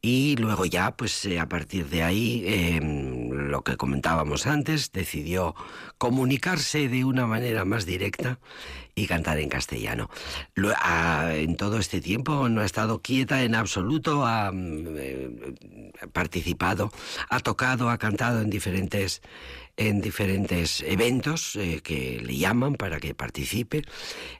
y 0.00 0.36
luego 0.36 0.66
ya, 0.66 0.96
pues 0.96 1.24
eh, 1.24 1.40
a 1.40 1.48
partir 1.48 1.88
de 1.88 2.04
ahí, 2.04 2.44
em, 2.46 3.30
lo 3.30 3.62
que 3.62 3.76
comentábamos 3.76 4.46
antes, 4.46 4.92
decidió 4.92 5.56
comunicarse 5.98 6.88
de 6.88 7.04
una 7.04 7.26
manera 7.26 7.64
más 7.64 7.86
directa 7.86 7.95
y 8.94 9.06
cantar 9.06 9.38
en 9.38 9.48
castellano. 9.48 10.10
en 10.54 11.56
todo 11.56 11.78
este 11.78 12.00
tiempo 12.00 12.48
no 12.48 12.60
ha 12.60 12.64
estado 12.64 13.00
quieta 13.00 13.42
en 13.42 13.54
absoluto, 13.54 14.24
ha 14.26 14.52
participado, 16.12 16.90
ha 17.28 17.40
tocado, 17.40 17.90
ha 17.90 17.98
cantado 17.98 18.40
en 18.40 18.50
diferentes 18.50 19.22
en 19.76 20.00
diferentes 20.00 20.80
eventos 20.80 21.56
eh, 21.56 21.80
que 21.82 22.20
le 22.22 22.36
llaman 22.36 22.74
para 22.74 22.98
que 22.98 23.14
participe, 23.14 23.82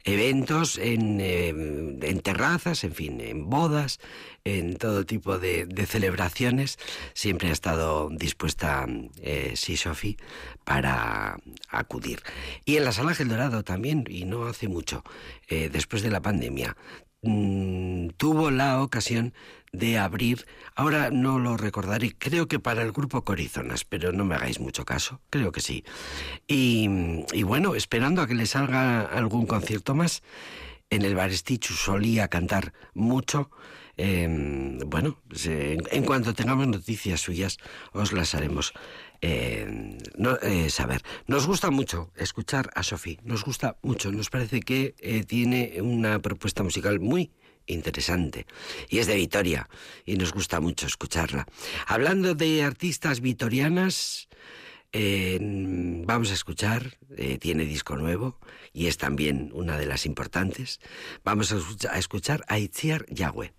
eventos 0.04 0.78
en, 0.78 1.20
eh, 1.20 1.48
en, 1.48 2.20
terrazas, 2.20 2.84
en 2.84 2.94
fin, 2.94 3.20
en 3.20 3.50
bodas, 3.50 4.00
en 4.44 4.76
todo 4.76 5.04
tipo 5.04 5.38
de, 5.38 5.66
celebraciones. 5.86 6.78
Siempre 7.12 7.50
ha 7.50 7.52
estado 7.52 8.08
dispuesta, 8.10 8.86
eh, 9.20 9.52
sí, 9.56 9.76
Sophie, 9.76 10.16
para 10.64 11.36
acudir. 11.68 12.22
Y 12.64 12.76
en 12.76 12.84
la 12.84 12.92
Sala 12.92 13.14
Gel 13.14 13.28
Dorado 13.28 13.62
también, 13.62 14.04
y 14.08 14.24
no 14.24 14.46
hace 14.46 14.68
mucho, 14.68 15.04
después 15.48 16.02
de 16.02 16.10
la 16.10 16.20
pandemia, 16.20 16.76
mm, 17.22 18.08
tuvo 18.16 18.50
la 18.50 18.82
ocasión 18.82 19.34
de 19.72 19.98
abrir, 19.98 20.46
ahora 20.74 21.10
no 21.10 21.38
lo 21.38 21.56
recordaré, 21.56 22.14
creo 22.18 22.48
que 22.48 22.58
para 22.58 22.82
el 22.82 22.92
grupo 22.92 23.24
Corizonas, 23.24 23.84
pero 23.84 24.12
no 24.12 24.24
me 24.24 24.34
hagáis 24.34 24.58
mucho 24.58 24.84
caso, 24.84 25.20
creo 25.30 25.52
que 25.52 25.60
sí. 25.60 25.84
Y, 26.46 26.88
bueno, 27.42 27.74
esperando 27.74 28.22
a 28.22 28.26
que 28.26 28.34
le 28.34 28.46
salga 28.46 29.02
algún 29.02 29.46
concierto 29.46 29.94
más, 29.94 30.22
en 30.88 31.02
el 31.02 31.14
Barestichu 31.14 31.74
solía 31.74 32.28
cantar 32.28 32.72
mucho. 32.94 33.50
Em, 33.98 34.78
bueno, 34.78 35.18
en, 35.44 36.04
cuanto 36.04 36.34
tengamos 36.34 36.66
noticias 36.68 37.20
suyas, 37.20 37.58
os 37.92 38.12
las 38.12 38.34
haremos 38.34 38.72
em, 39.20 39.98
eh, 40.42 40.70
saber. 40.70 41.02
Nos 41.26 41.46
gusta 41.46 41.70
mucho 41.70 42.10
escuchar 42.16 42.70
a 42.74 42.82
Sofía, 42.82 43.18
nos 43.24 43.44
gusta 43.44 43.78
mucho, 43.82 44.12
nos 44.12 44.30
parece 44.30 44.60
que 44.60 44.94
eh, 44.98 45.24
tiene 45.24 45.78
una 45.80 46.20
propuesta 46.20 46.62
musical 46.62 47.00
muy 47.00 47.30
interesante. 47.66 48.46
Y 48.88 48.98
es 48.98 49.06
de 49.06 49.16
Vitoria 49.16 49.68
y 50.04 50.16
nos 50.16 50.32
gusta 50.32 50.60
mucho 50.60 50.86
escucharla. 50.86 51.46
Hablando 51.86 52.34
de 52.34 52.62
artistas 52.62 53.20
vitorianas, 53.20 54.28
vamos 56.06 56.30
a 56.30 56.34
escuchar, 56.34 56.98
eh, 57.16 57.38
tiene 57.38 57.64
disco 57.64 57.96
nuevo 57.96 58.38
y 58.72 58.86
es 58.86 58.96
también 58.96 59.50
una 59.52 59.78
de 59.78 59.86
las 59.86 60.06
importantes. 60.06 60.80
Vamos 61.24 61.52
a, 61.52 61.98
escuchar 61.98 62.44
a 62.48 62.58
Itziar 62.58 63.06
Yahweh. 63.08 63.52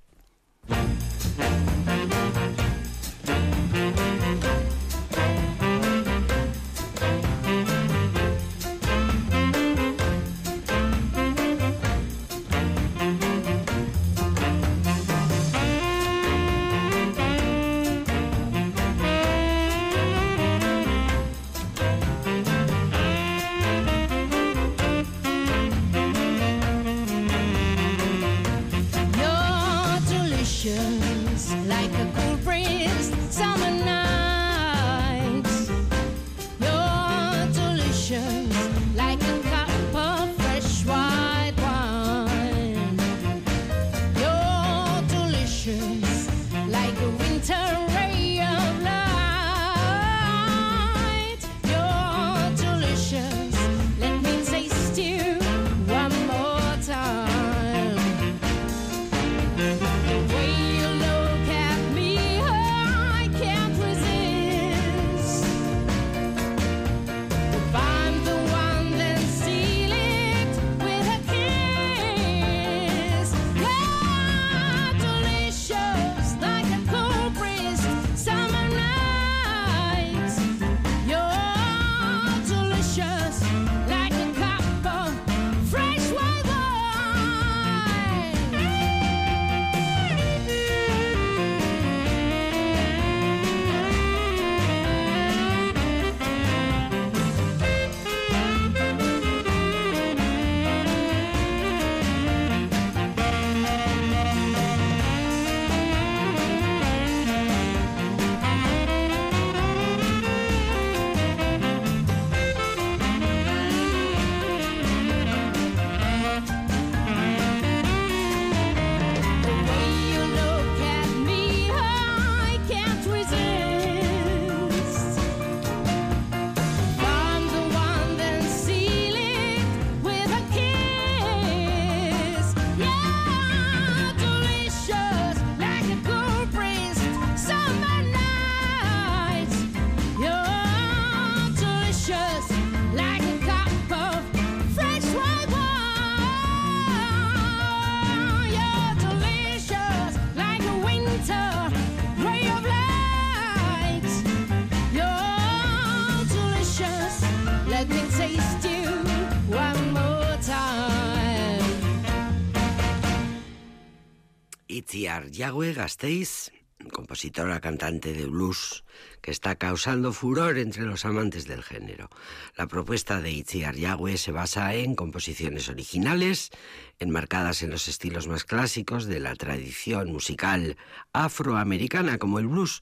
Yagüe 165.32 165.74
Gasteiz, 165.74 166.52
compositora 166.92 167.60
cantante 167.60 168.14
de 168.14 168.28
blues, 168.28 168.84
que 169.22 169.32
está 169.32 169.56
causando 169.56 170.14
furor 170.14 170.58
entre 170.58 170.84
los 170.84 171.06
amantes 171.06 171.48
del 171.48 171.64
género. 171.64 172.10
La 172.56 172.68
propuesta 172.68 173.22
de 173.22 173.32
Itziar 173.32 173.76
Yagüe 173.76 174.18
se 174.18 174.32
basa 174.32 174.74
en 174.76 174.96
composiciones 174.96 175.70
originales, 175.70 176.52
enmarcadas 177.00 177.64
en 177.64 177.72
los 177.72 177.88
estilos 177.88 178.28
más 178.28 178.44
clásicos 178.44 179.06
de 179.06 179.20
la 179.20 179.36
tradición 179.36 180.12
musical 180.12 180.78
afroamericana, 181.14 182.18
como 182.18 182.40
el 182.40 182.48
blues, 182.48 182.82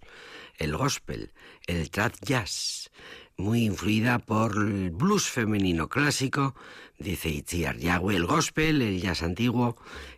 el 0.58 0.76
gospel, 0.76 1.32
el 1.68 1.90
trad 1.90 2.14
jazz, 2.22 2.92
muy 3.38 3.66
influida 3.66 4.20
por 4.20 4.56
el 4.56 4.92
blues 4.92 5.26
femenino 5.30 5.90
clásico, 5.90 6.56
dice 6.98 7.30
Itziar 7.30 7.78
Yagüe, 7.78 8.16
el 8.16 8.26
gospel, 8.26 8.82
el 8.82 9.02
jazz 9.02 9.24
antiguo, 9.24 9.76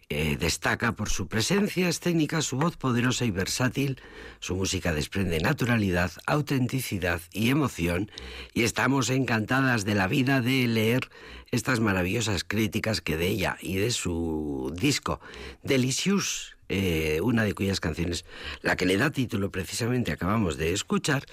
eh, 0.10 0.38
destaca 0.38 0.94
por 0.94 1.10
su 1.10 1.28
presencia 1.28 1.90
escénica, 1.90 2.42
su 2.42 2.58
voz 2.58 2.78
poderosa 2.78 3.26
y 3.26 3.32
versátil, 3.32 4.02
su 4.40 4.56
música 4.56 4.94
desprende 4.94 5.40
naturalidad, 5.40 6.12
autenticidad 6.26 7.22
y 7.34 7.50
emoción, 7.50 8.10
y 8.54 8.64
estamos 8.64 9.10
encantadas 9.10 9.84
de 9.84 9.96
la 9.96 10.08
vida 10.08 10.42
de 10.42 10.66
leer 10.68 11.10
estas 11.52 11.80
maravillosas 11.80 12.44
críticas 12.44 13.02
que 13.02 13.18
de 13.18 13.28
ella 13.28 13.58
y 13.62 13.76
de 13.76 13.92
su 13.92 14.74
disco 14.76 15.20
Delicious, 15.64 16.57
eh, 16.70 17.20
una 17.22 17.44
de 17.44 17.54
cuyas 17.54 17.80
canciones, 17.80 18.26
la 18.62 18.76
que 18.76 18.86
le 18.86 18.98
da 18.98 19.10
título 19.10 19.52
precisamente 19.52 20.12
acabamos 20.12 20.58
de 20.58 20.74
escuchar, 20.74 21.26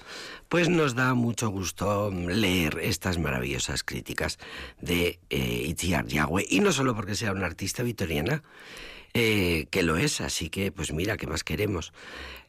pues 0.49 0.69
nos 0.69 0.95
da 0.95 1.13
mucho 1.13 1.49
gusto 1.49 2.11
leer 2.11 2.79
estas 2.81 3.17
maravillosas 3.17 3.83
críticas 3.83 4.39
de 4.81 5.19
eh, 5.29 5.63
Itziar 5.67 6.05
y 6.49 6.59
no 6.59 6.71
solo 6.71 6.95
porque 6.95 7.15
sea 7.15 7.31
una 7.31 7.45
artista 7.45 7.83
vitoriana, 7.83 8.43
eh, 9.13 9.67
que 9.71 9.83
lo 9.83 9.97
es, 9.97 10.21
así 10.21 10.49
que 10.49 10.71
pues 10.71 10.91
mira, 10.91 11.17
¿qué 11.17 11.27
más 11.27 11.43
queremos? 11.43 11.93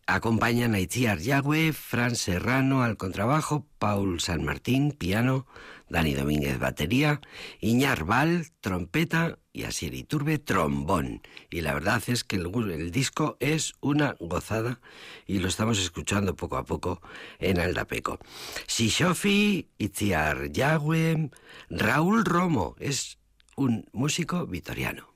Acompañan 0.09 0.75
a 0.75 0.79
Itziar 0.79 1.19
Yagüe, 1.19 1.73
Fran 1.73 2.15
Serrano 2.15 2.85
al 2.85 2.97
contrabajo, 2.97 3.67
Paul 3.81 4.21
San 4.21 4.45
Martín, 4.45 4.93
piano, 4.93 5.47
Dani 5.89 6.15
Domínguez, 6.15 6.61
batería, 6.61 7.21
Iñar 7.61 8.05
Val, 8.05 8.47
trompeta 8.61 9.41
y 9.53 9.65
Asier 9.65 9.95
Iturbe, 9.95 10.39
trombón. 10.39 11.23
Y 11.51 11.63
la 11.63 11.75
verdad 11.75 12.01
es 12.07 12.23
que 12.23 12.37
el, 12.37 12.91
disco 12.93 13.37
es 13.41 13.73
una 13.81 14.15
gozada 14.21 14.81
y 15.27 15.41
lo 15.41 15.49
estamos 15.49 15.81
escuchando 15.81 16.37
poco 16.37 16.57
a 16.57 16.65
poco 16.65 17.03
en 17.41 17.59
Aldapeco. 17.59 18.21
Sishofi, 18.69 19.71
Itziar 19.77 20.53
Yagüe, 20.53 21.31
Raúl 21.69 22.25
Romo 22.25 22.77
es 22.79 23.19
un 23.57 23.89
músico 23.93 24.47
vitoriano. 24.47 25.09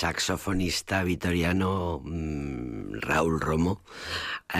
Saxofonista 0.00 1.04
vitoriano 1.04 2.00
mm, 2.02 3.00
Raúl 3.02 3.38
Romo, 3.38 3.79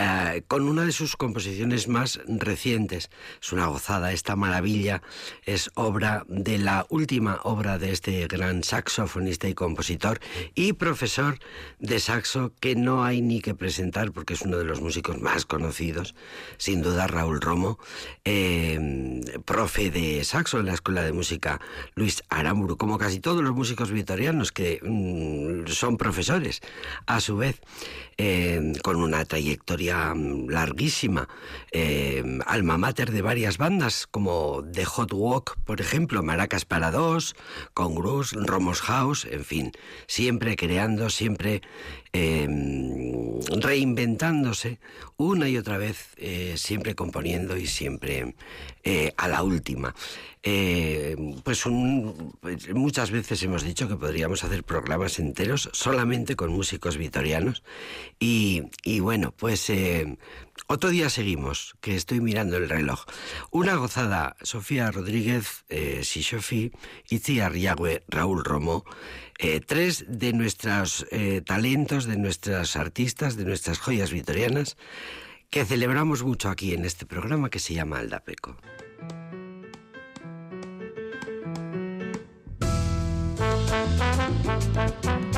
eh, 0.02 0.42
con 0.48 0.66
una 0.66 0.86
de 0.86 0.92
sus 0.92 1.14
composiciones 1.14 1.86
más 1.86 2.20
recientes. 2.26 3.10
Es 3.42 3.52
una 3.52 3.66
gozada, 3.66 4.12
esta 4.12 4.34
maravilla 4.34 5.02
es 5.44 5.70
obra 5.74 6.24
de 6.26 6.56
la 6.56 6.86
última 6.88 7.38
obra 7.42 7.76
de 7.76 7.92
este 7.92 8.26
gran 8.26 8.64
saxofonista 8.64 9.46
y 9.46 9.52
compositor 9.52 10.18
y 10.54 10.72
profesor 10.72 11.38
de 11.80 12.00
saxo 12.00 12.54
que 12.60 12.76
no 12.76 13.04
hay 13.04 13.20
ni 13.20 13.42
que 13.42 13.54
presentar 13.54 14.12
porque 14.12 14.32
es 14.32 14.40
uno 14.40 14.56
de 14.56 14.64
los 14.64 14.80
músicos 14.80 15.20
más 15.20 15.44
conocidos, 15.44 16.14
sin 16.56 16.80
duda 16.80 17.06
Raúl 17.06 17.42
Romo, 17.42 17.78
eh, 18.24 19.20
profe 19.44 19.90
de 19.90 20.24
saxo 20.24 20.60
en 20.60 20.66
la 20.66 20.74
Escuela 20.74 21.02
de 21.02 21.12
Música 21.12 21.60
Luis 21.94 22.22
Aramburu, 22.30 22.78
como 22.78 22.96
casi 22.96 23.20
todos 23.20 23.42
los 23.42 23.54
músicos 23.54 23.90
vitorianos 23.90 24.50
que 24.50 24.80
mm, 24.82 25.68
son 25.70 25.98
profesores 25.98 26.62
a 27.04 27.20
su 27.20 27.36
vez. 27.36 27.60
Eh, 28.22 28.74
con 28.82 28.96
una 28.96 29.24
trayectoria 29.24 29.89
mm, 29.96 30.48
larguísima, 30.48 31.28
eh, 31.72 32.22
alma 32.46 32.78
mater 32.78 33.10
de 33.10 33.22
varias 33.22 33.58
bandas 33.58 34.06
como 34.06 34.64
The 34.72 34.84
Hot 34.84 35.12
Walk, 35.12 35.56
por 35.64 35.80
ejemplo, 35.80 36.22
Maracas 36.22 36.64
para 36.64 36.90
dos, 36.90 37.36
Congrus, 37.74 38.32
Romos 38.32 38.80
House, 38.82 39.26
en 39.30 39.44
fin, 39.44 39.72
siempre 40.06 40.56
creando, 40.56 41.10
siempre 41.10 41.62
em, 42.12 43.40
reinventándose 43.60 44.78
una 45.16 45.48
y 45.48 45.56
otra 45.56 45.78
vez, 45.78 46.08
eh, 46.16 46.54
siempre 46.56 46.94
componiendo 46.94 47.56
y 47.56 47.66
siempre 47.66 48.34
a 49.16 49.28
la 49.28 49.42
última. 49.42 49.94
Pues, 50.42 51.64
pues 52.40 52.74
muchas 52.74 53.10
veces 53.10 53.42
hemos 53.42 53.62
dicho 53.62 53.88
que 53.88 53.96
podríamos 53.96 54.42
hacer 54.42 54.64
programas 54.64 55.18
enteros 55.18 55.68
solamente 55.72 56.36
con 56.36 56.50
músicos 56.50 56.96
vitorianos 56.96 57.62
y, 58.18 58.62
bueno, 59.00 59.32
pues 59.36 59.68
eh, 59.70 60.16
otro 60.66 60.90
día 60.90 61.10
seguimos, 61.10 61.74
que 61.80 61.94
estoy 61.94 62.20
mirando 62.20 62.56
el 62.56 62.68
reloj. 62.68 63.04
Una 63.50 63.76
gozada, 63.76 64.36
Sofía 64.42 64.90
Rodríguez, 64.90 65.64
eh, 65.68 66.00
Sishofi, 66.04 66.72
Itziar 67.08 67.54
Yagüe, 67.54 68.04
Raúl 68.08 68.44
Romo, 68.44 68.84
eh, 69.38 69.60
tres 69.60 70.04
de 70.06 70.32
nuestros 70.32 71.06
eh, 71.10 71.42
talentos, 71.44 72.04
de 72.04 72.16
nuestras 72.16 72.76
artistas, 72.76 73.36
de 73.36 73.44
nuestras 73.44 73.78
joyas 73.78 74.12
vitorianas, 74.12 74.76
que 75.50 75.64
celebramos 75.64 76.22
mucho 76.22 76.48
aquí 76.48 76.72
en 76.72 76.84
este 76.84 77.06
programa 77.06 77.50
que 77.50 77.58
se 77.58 77.74
llama 77.74 77.98
Aldapeco. 77.98 78.56
Bye. 84.50 85.29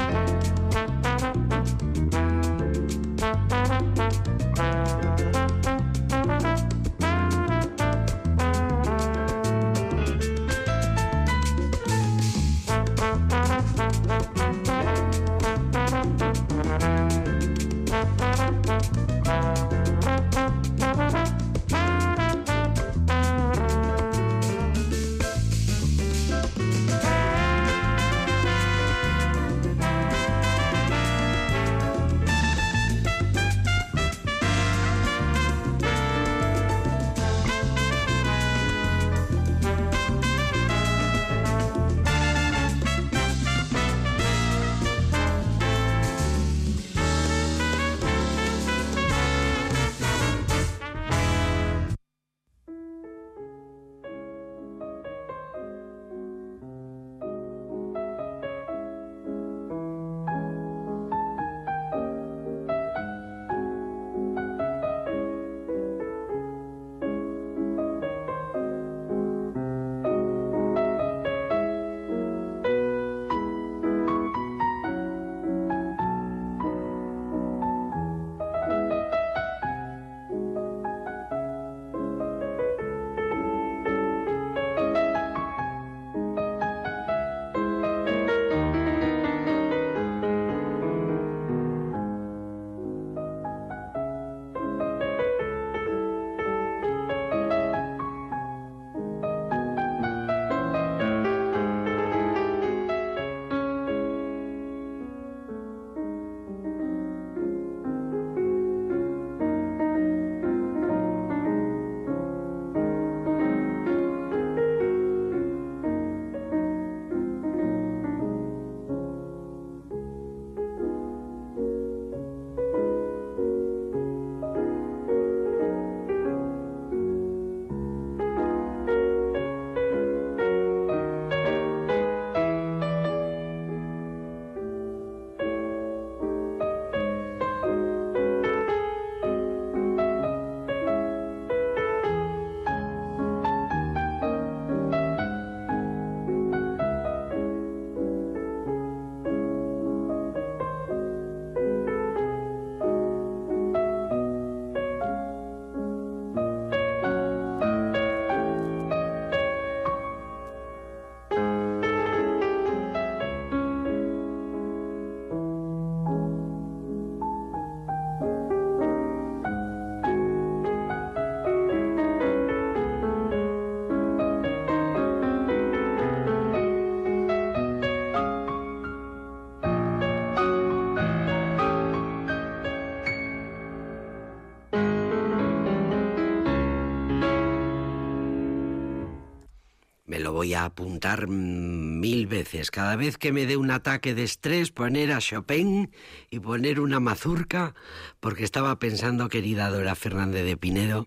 Voy 190.43 190.55
a 190.55 190.65
apuntar 190.65 191.29
mil 191.29 192.27
veces. 192.27 192.73
Cada 192.73 192.97
vez 192.97 193.17
que 193.17 193.31
me 193.31 193.47
dé 193.47 193.57
un 193.57 193.71
ataque 193.71 194.13
de 194.13 194.25
estrés, 194.25 194.73
poner 194.73 195.13
a 195.13 195.21
Chopin 195.21 195.93
y 196.31 196.41
poner 196.41 196.81
una 196.81 196.99
mazurca, 196.99 197.77
porque 198.19 198.43
estaba 198.43 198.77
pensando, 198.81 199.29
querida 199.29 199.71
Dora 199.71 199.95
Fernández 199.95 200.45
de 200.45 200.57
Pinedo, 200.57 201.07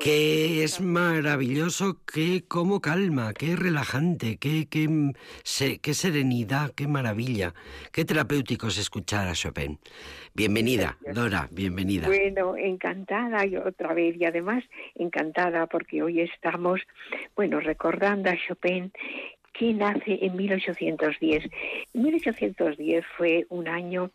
que 0.00 0.64
es 0.64 0.80
maravilloso, 0.80 1.98
que 2.10 2.42
como 2.48 2.80
calma, 2.80 3.34
qué 3.34 3.54
relajante, 3.54 4.38
qué, 4.38 4.66
qué, 4.66 4.88
qué 5.82 5.94
serenidad, 5.94 6.70
qué 6.74 6.86
maravilla, 6.88 7.52
qué 7.92 8.06
terapéutico 8.06 8.68
es 8.68 8.78
escuchar 8.78 9.28
a 9.28 9.34
Chopin. 9.34 9.78
Bienvenida, 10.34 10.96
Dora, 11.12 11.48
bienvenida. 11.50 12.06
Bueno, 12.06 12.56
encantada 12.56 13.44
y 13.44 13.56
otra 13.56 13.92
vez 13.92 14.16
y 14.18 14.24
además 14.24 14.64
encantada 14.94 15.66
porque 15.66 16.02
hoy 16.02 16.20
estamos, 16.20 16.80
bueno, 17.36 17.60
recordando 17.60 18.30
a 18.30 18.36
Chopin 18.36 18.92
que 19.52 19.74
nace 19.74 20.18
en 20.22 20.34
1810. 20.34 21.44
1810 21.92 23.04
fue 23.18 23.46
un 23.50 23.68
año 23.68 24.10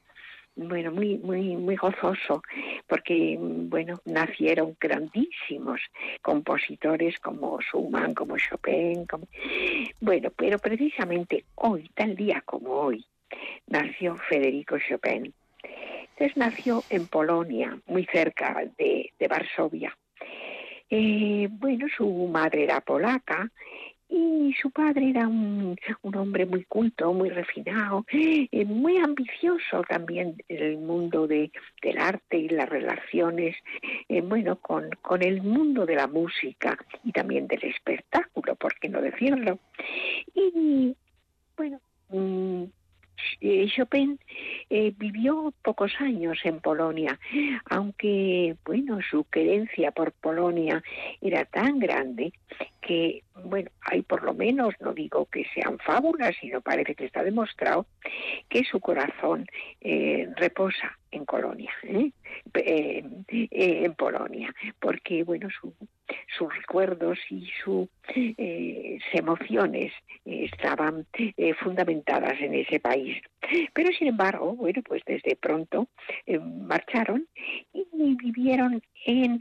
bueno, 0.56 0.91
muy, 0.91 1.18
muy, 1.18 1.56
muy 1.58 1.76
gozoso, 1.76 2.41
porque, 2.88 3.38
bueno, 3.39 3.99
nacieron 4.06 4.76
grandísimos 4.80 5.82
compositores 6.22 7.20
como 7.20 7.60
Schumann, 7.62 8.14
como 8.14 8.38
Chopin, 8.38 9.06
bueno, 9.99 10.30
pero 10.36 10.60
precisamente 10.60 11.45
hoy, 11.56 11.89
tal 11.93 12.16
día 12.16 12.41
como 12.45 12.72
hoy, 12.72 13.06
nació 13.68 14.16
Federico 14.16 14.78
Chopin. 14.80 15.34
Entonces 16.12 16.38
nació 16.38 16.84
en 16.89 17.08
Polonia, 17.08 17.78
muy 17.88 18.06
cerca 18.06 18.64
de, 18.78 19.12
de 19.20 19.28
Varsovia. 19.28 19.95
Eh, 20.89 21.47
bueno, 21.51 21.88
su 21.97 22.08
madre 22.28 22.64
era 22.64 22.80
polaca 22.80 23.51
y 24.08 24.53
su 24.62 24.72
padre 24.72 25.10
era 25.10 25.28
un, 25.28 25.76
hombre 26.16 26.45
muy 26.45 26.64
culto, 26.66 27.12
muy 27.14 27.30
refinado, 27.30 28.06
eh, 28.12 28.66
muy 28.66 28.97
ambicioso 28.97 29.82
también 29.88 30.36
en 30.47 30.64
el 30.64 30.78
mundo 30.78 31.28
de, 31.28 31.51
del 31.82 31.97
arte 31.97 32.38
y 32.38 32.49
las 32.49 32.70
relaciones, 32.70 33.56
eh, 34.08 34.22
bueno, 34.22 34.58
con, 34.58 34.89
con 35.01 35.24
el 35.24 35.41
mundo 35.41 35.86
de 35.86 35.95
la 35.95 36.08
música 36.08 36.78
y 37.03 37.12
también 37.12 37.47
del 37.47 37.64
espectáculo, 37.64 38.56
por 38.56 38.76
qué 38.80 38.89
no 38.89 39.01
decirlo. 39.01 39.60
Y 40.34 40.95
bueno, 41.58 41.80
mm, 42.10 42.66
eh, 43.41 43.68
Chopin 43.76 44.20
eh, 44.70 44.93
vivió 44.97 45.53
pocos 45.64 45.91
años 45.99 46.39
en 46.43 46.60
Polonia, 46.60 47.20
aunque 47.70 48.56
bueno, 48.66 48.99
su 49.10 49.26
querencia 49.26 49.91
por 49.91 50.12
Polonia 50.12 50.84
era 51.22 51.45
tan 51.45 51.80
grande 51.80 52.34
que, 52.86 53.24
bueno, 53.44 53.70
hay 53.82 54.02
por 54.04 54.24
lo 54.24 54.34
menos, 54.34 54.74
no 54.80 54.94
digo 54.94 55.26
que 55.26 55.46
sean 55.54 55.80
fábulas, 55.80 56.36
sino 56.40 56.62
parece 56.62 56.96
que 56.96 57.06
está 57.06 57.24
demostrado 57.24 57.88
que 58.50 58.64
su 58.64 58.80
corazón 58.80 59.46
eh, 59.82 60.28
reposa 60.36 60.98
en 61.12 61.26
Colonia, 61.26 61.72
en 62.54 63.94
Polonia, 63.96 64.54
porque, 64.80 65.24
bueno, 65.24 65.48
su, 65.50 65.74
sus 66.38 66.54
recuerdos 66.54 67.18
y 67.30 67.50
sus 67.64 67.88
emociones 69.14 69.94
estaban 70.26 71.08
fundamentadas 71.62 72.40
en 72.42 72.56
ese 72.56 72.82
país. 72.82 73.22
Pero 73.74 73.92
sin 73.98 74.08
embargo, 74.08 74.56
bueno, 74.56 74.82
pues 74.84 75.02
desde 75.06 75.36
pronto 75.36 75.88
eh, 76.26 76.40
marcharon 76.40 77.28
y 77.74 78.16
vivieron 78.16 78.82
en, 79.06 79.40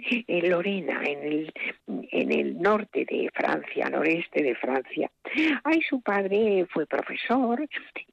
Lorena, 0.48 1.02
en 1.04 1.22
el, 1.24 1.52
en 1.86 2.32
el 2.32 2.60
norte 2.60 3.06
de 3.08 3.30
Francia, 3.34 3.88
noreste 3.90 4.42
de 4.42 4.54
Francia. 4.54 5.10
Ahí 5.64 5.82
su 5.82 6.00
padre 6.00 6.66
fue 6.70 6.86
profesor 6.86 7.66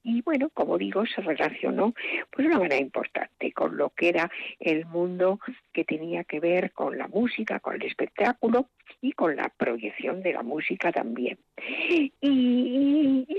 y 0.04 0.22
bueno, 0.24 0.50
como 0.54 0.78
digo, 0.78 1.06
se 1.06 1.22
relacionó 1.22 1.94
pues 2.32 2.48
de 2.48 2.48
una 2.48 2.60
manera 2.60 2.78
importante 2.78 3.52
con 3.54 3.78
lo 3.78 3.92
que 3.92 4.10
era 4.10 4.32
el 4.60 4.86
mundo 4.86 5.40
que 5.72 5.86
tenía 5.86 6.24
que 6.24 6.40
ver 6.40 6.72
con 6.72 6.98
la 6.98 7.08
música, 7.08 7.60
con 7.60 7.76
el 7.76 7.84
espectáculo 7.84 8.70
y 9.02 9.14
con 9.14 9.36
la 9.36 9.50
proyección 9.50 10.22
de 10.22 10.34
la 10.34 10.44
música 10.44 10.92
también. 10.92 11.38
Y, 11.90 12.14
y, 12.20 13.26
y 13.28 13.38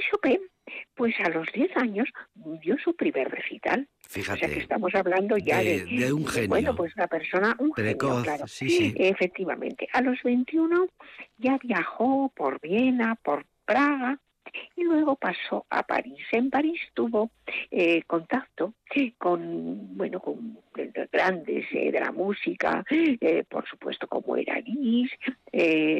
pues 0.95 1.15
a 1.21 1.29
los 1.29 1.47
10 1.53 1.77
años 1.77 2.09
dio 2.35 2.77
su 2.79 2.95
primer 2.95 3.29
recital. 3.29 3.89
Fíjate. 4.09 4.37
O 4.37 4.41
sea 4.41 4.55
que 4.55 4.61
estamos 4.61 4.95
hablando 4.95 5.37
ya 5.37 5.61
de, 5.61 6.13
un 6.13 6.27
genio. 6.27 6.49
Bueno, 6.49 6.77
pues 6.77 6.95
una 6.97 7.07
persona, 7.07 7.57
un 7.59 7.73
genio, 7.75 7.97
claro. 8.23 8.47
Sí, 8.47 8.69
sí. 8.69 8.95
Efectivamente. 8.97 9.89
A 9.93 10.03
los 10.03 10.23
21 10.23 10.87
ya 11.39 11.59
viajó 11.63 12.31
por 12.35 12.61
Viena, 12.61 13.17
por 13.17 13.47
Praga, 13.65 14.19
y 14.77 14.85
luego 14.85 15.17
pasó 15.17 15.67
a 15.71 15.83
París. 15.83 16.25
En 16.33 16.51
París 16.51 16.81
tuvo 16.95 17.31
eh, 17.71 18.03
contacto 18.03 18.75
con, 19.19 19.97
bueno, 19.97 20.21
con 20.21 20.59
grandes 21.11 21.67
eh, 21.73 21.91
de 21.91 22.01
la 22.01 22.13
música, 22.13 22.85
eh, 22.91 23.45
por 23.49 23.67
supuesto 23.67 24.07
como 24.07 24.37
era 24.37 24.61
Liszt, 24.61 25.15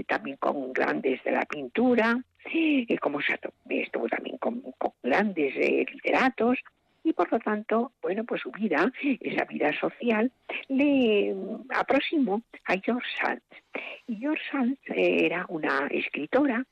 también 0.07 0.37
con 0.37 0.73
grandes 0.73 1.23
de 1.25 1.33
la 1.33 1.45
pintura, 1.47 2.23
como 3.01 3.21
estuvo 3.21 4.09
también 4.09 4.39
con, 4.39 4.63
grandes 5.03 5.55
literatos, 5.57 6.59
y 7.05 7.13
por 7.15 7.33
lo 7.33 7.41
tanto, 7.41 7.93
bueno, 8.01 8.25
pues 8.25 8.43
su 8.43 8.51
vida, 8.53 8.93
esa 9.21 9.45
vida 9.45 9.73
social, 9.81 10.31
le 10.69 11.35
aproximó 11.71 12.43
a 12.67 12.77
George 12.77 13.09
Sand. 13.21 13.43
Y 14.07 14.17
George 14.17 14.43
Sand 14.51 14.79
era 14.87 15.47
una 15.49 15.89
escritora 15.91 16.65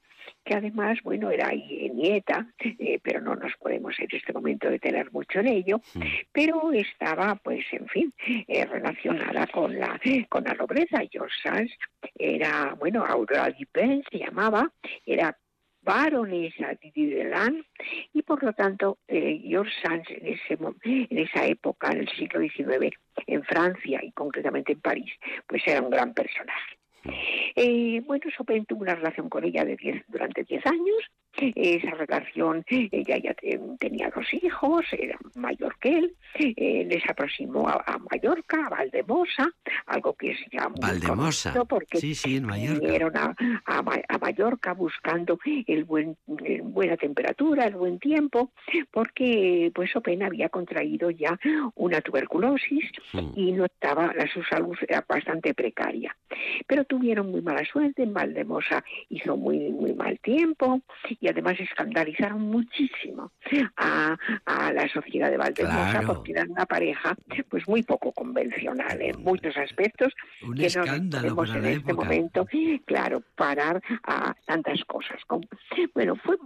que 0.45 0.55
además, 0.55 0.99
bueno, 1.03 1.31
era 1.31 1.51
nieta, 1.51 2.47
eh, 2.59 2.99
pero 3.03 3.21
no 3.21 3.37
nos 3.37 3.53
podemos 3.57 3.99
en 3.99 4.09
este 4.11 4.33
momento 4.33 4.71
detener 4.71 5.13
mucho 5.13 5.41
en 5.41 5.49
ello, 5.49 5.81
mm. 5.95 6.03
pero 6.33 6.73
estaba, 6.73 7.37
pues, 7.37 7.65
en 7.73 7.87
fin, 7.89 8.13
eh, 8.49 8.65
relacionada 8.65 9.47
con 9.47 9.79
la 9.79 10.01
con 10.29 10.45
la 10.45 10.55
nobleza. 10.55 11.01
George 11.11 11.35
Sands 11.43 11.73
era, 12.15 12.75
bueno, 12.79 13.05
Aurora 13.05 13.51
Dupin 13.51 14.03
se 14.11 14.19
llamaba, 14.19 14.71
era 15.05 15.37
baronesa 15.83 16.75
de 16.83 17.65
y 18.13 18.23
por 18.23 18.43
lo 18.43 18.53
tanto 18.53 18.99
eh, 19.09 19.41
George 19.45 19.73
Sands 19.83 20.09
en, 20.11 20.27
ese, 20.27 20.59
en 20.85 21.19
esa 21.19 21.47
época, 21.47 21.91
en 21.91 22.01
el 22.01 22.09
siglo 22.11 22.41
XIX, 22.41 22.97
en 23.27 23.43
Francia 23.45 24.01
y 24.03 24.13
concretamente 24.13 24.73
en 24.73 24.81
París, 24.81 25.13
pues 25.47 25.63
era 25.67 25.81
un 25.81 25.91
gran 25.91 26.13
personaje. 26.13 26.80
Eh, 27.57 28.03
bueno, 28.07 28.25
Chopin 28.37 28.65
tuvo 28.67 28.83
una 28.83 28.95
relación 28.95 29.29
con 29.29 29.45
ella 29.45 29.65
de 29.65 29.77
diez, 29.77 30.03
durante 30.09 30.45
10 30.45 30.67
años. 30.67 31.11
Esa 31.37 31.93
relación, 31.93 32.65
ella 32.69 33.17
ya 33.19 33.35
tenía 33.79 34.11
dos 34.15 34.27
hijos, 34.35 34.85
era 34.93 35.17
mayor 35.37 35.77
que 35.79 35.99
él. 35.99 36.17
Eh, 36.35 36.85
les 36.89 37.09
aproximó 37.09 37.69
a, 37.69 37.99
Mallorca, 38.11 38.67
a 38.67 38.69
Valdemosa, 38.69 39.49
algo 39.87 40.15
que 40.15 40.33
es 40.33 40.39
ya 40.51 40.69
muy 40.69 40.81
Valdemosa. 40.81 41.55
porque 41.65 41.99
sí, 41.99 42.15
sí, 42.15 42.37
en 42.37 42.47
Mallorca. 42.47 42.81
vinieron 42.81 43.17
a, 43.17 43.35
a, 43.65 44.19
Mallorca 44.19 44.75
buscando 44.75 45.39
el 45.67 45.85
buen, 45.85 46.17
buena 46.27 46.97
temperatura, 46.97 47.67
el 47.67 47.77
buen 47.77 48.01
tiempo, 48.01 48.53
porque 48.91 49.71
pues 49.75 49.93
Chopin 49.93 50.25
había 50.25 50.49
contraído 50.49 51.11
ya 51.11 51.39
una 51.77 52.01
tuberculosis 52.01 52.91
hmm. 53.13 53.33
y 53.37 53.53
no 53.53 53.67
estaba, 53.67 54.13
su 54.35 54.43
salud 54.43 54.77
era 54.87 55.05
bastante 55.09 55.55
precaria. 55.55 56.15
Pero 56.67 56.85
tuvieron 56.91 57.31
muy 57.31 57.41
mala 57.41 57.65
suerte, 57.65 58.03
en 58.03 58.13
Valdemosa 58.13 58.83
hizo 59.11 59.37
muy, 59.37 59.71
muy 59.71 59.95
mal 59.95 60.19
tiempo 60.19 60.81
y 61.21 61.29
además 61.29 61.55
escandalizaron 61.61 62.43
muchísimo 62.43 63.31
a, 63.77 64.19
la 64.75 64.89
sociedad 64.89 65.31
de 65.31 65.37
Valdemosa 65.37 66.03
porque 66.05 66.33
eran 66.33 66.51
una 66.51 66.67
pareja 66.67 67.17
pues 67.49 67.67
muy 67.69 67.85
poco 67.85 68.11
convencional 68.11 69.01
en 69.01 69.23
muchos 69.23 69.57
aspectos 69.57 70.13
Un 70.43 70.57
que 70.57 70.69
no 70.75 70.85
podemos 71.37 71.55
en 71.55 71.67
este 71.67 71.93
momento, 71.93 72.47
claro, 72.85 73.23
parar 73.37 73.81
a 74.03 74.35
tantas 74.45 74.85
cosas. 74.85 75.21
Bueno, 75.95 76.17
fue 76.17 76.37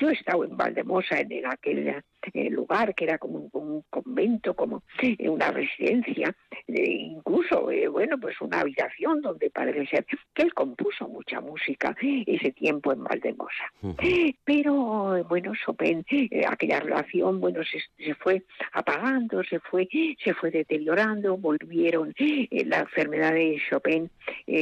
yo 0.00 0.08
he 0.08 0.14
estado 0.14 0.44
en 0.44 0.56
Valdemosa 0.56 1.20
en 1.20 1.46
aquel 1.46 2.02
eh, 2.32 2.50
lugar 2.50 2.94
que 2.94 3.04
era 3.04 3.18
como 3.18 3.50
un, 3.52 3.82
convento, 3.90 4.54
como 4.54 4.82
eh, 5.02 5.28
una 5.28 5.50
residencia, 5.50 6.34
eh, 6.76 7.12
incluso, 7.16 7.68
bueno, 7.90 8.18
pues 8.18 8.40
una 8.40 8.60
habitación 8.60 9.20
donde 9.22 9.50
parece 9.50 9.86
ser 9.86 10.06
que 10.34 10.42
él 10.42 10.52
compuso 10.54 11.08
mucha 11.08 11.40
música 11.40 11.96
ese 12.00 12.52
tiempo 12.52 12.92
en 12.92 13.04
Valdemosa. 13.04 13.72
Pero, 14.44 15.24
bueno, 15.28 15.52
Chopin, 15.54 16.04
aquella 16.48 16.80
relación, 16.80 17.40
bueno, 17.40 17.62
se, 17.64 17.80
se, 18.04 18.14
fue 18.14 18.42
apagando, 18.72 19.42
se 19.44 19.60
fue, 19.60 19.88
se 20.22 20.34
fue 20.34 20.50
deteriorando, 20.50 21.36
volvieron, 21.36 22.14
la 22.50 22.80
enfermedad 22.80 23.32
de 23.32 23.60
Chopin 23.70 24.10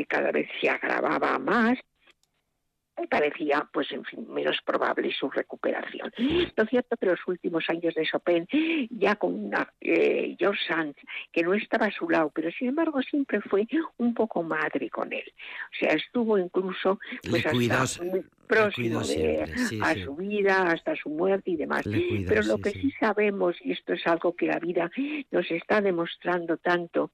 cada 0.08 0.30
vez 0.30 0.48
se 0.60 0.68
agravaba 0.68 1.38
más, 1.38 1.78
parecía, 3.08 3.68
pues 3.72 3.90
en 3.92 4.04
fin, 4.04 4.26
menos 4.32 4.56
probable 4.64 5.12
su 5.12 5.30
recuperación. 5.30 6.12
Lo 6.56 6.64
cierto 6.66 6.96
que 6.96 7.06
los 7.06 7.20
últimos 7.26 7.64
años 7.68 7.94
de 7.94 8.06
Chopin, 8.06 8.46
ya 8.90 9.16
con 9.16 9.34
una 9.46 9.72
eh, 9.80 10.36
George 10.38 10.60
Sand, 10.66 10.94
que 11.32 11.42
no 11.42 11.54
estaba 11.54 11.86
a 11.86 11.90
su 11.90 12.08
lado, 12.08 12.30
pero 12.34 12.50
sin 12.52 12.68
embargo 12.68 13.02
siempre 13.02 13.40
fue 13.40 13.66
un 13.98 14.14
poco 14.14 14.42
madre 14.42 14.90
con 14.90 15.12
él. 15.12 15.24
O 15.26 15.76
sea, 15.78 15.94
estuvo 15.94 16.38
incluso 16.38 16.98
pues, 17.28 17.44
hasta 17.46 18.04
muy 18.04 18.24
próximo 18.46 19.00
a 19.00 19.94
su 19.94 20.16
vida, 20.16 20.62
hasta 20.62 20.94
su 20.96 21.08
muerte 21.10 21.50
y 21.50 21.56
demás. 21.56 21.82
pero 22.28 22.42
lo 22.42 22.58
que 22.58 22.70
sí. 22.70 22.92
sabemos, 23.00 23.56
y 23.62 23.72
esto 23.72 23.94
es 23.94 24.06
algo 24.06 24.34
que 24.34 24.46
la 24.46 24.58
vida 24.58 24.90
nos 25.30 25.50
está 25.50 25.80
demostrando 25.80 26.56
tanto, 26.58 27.10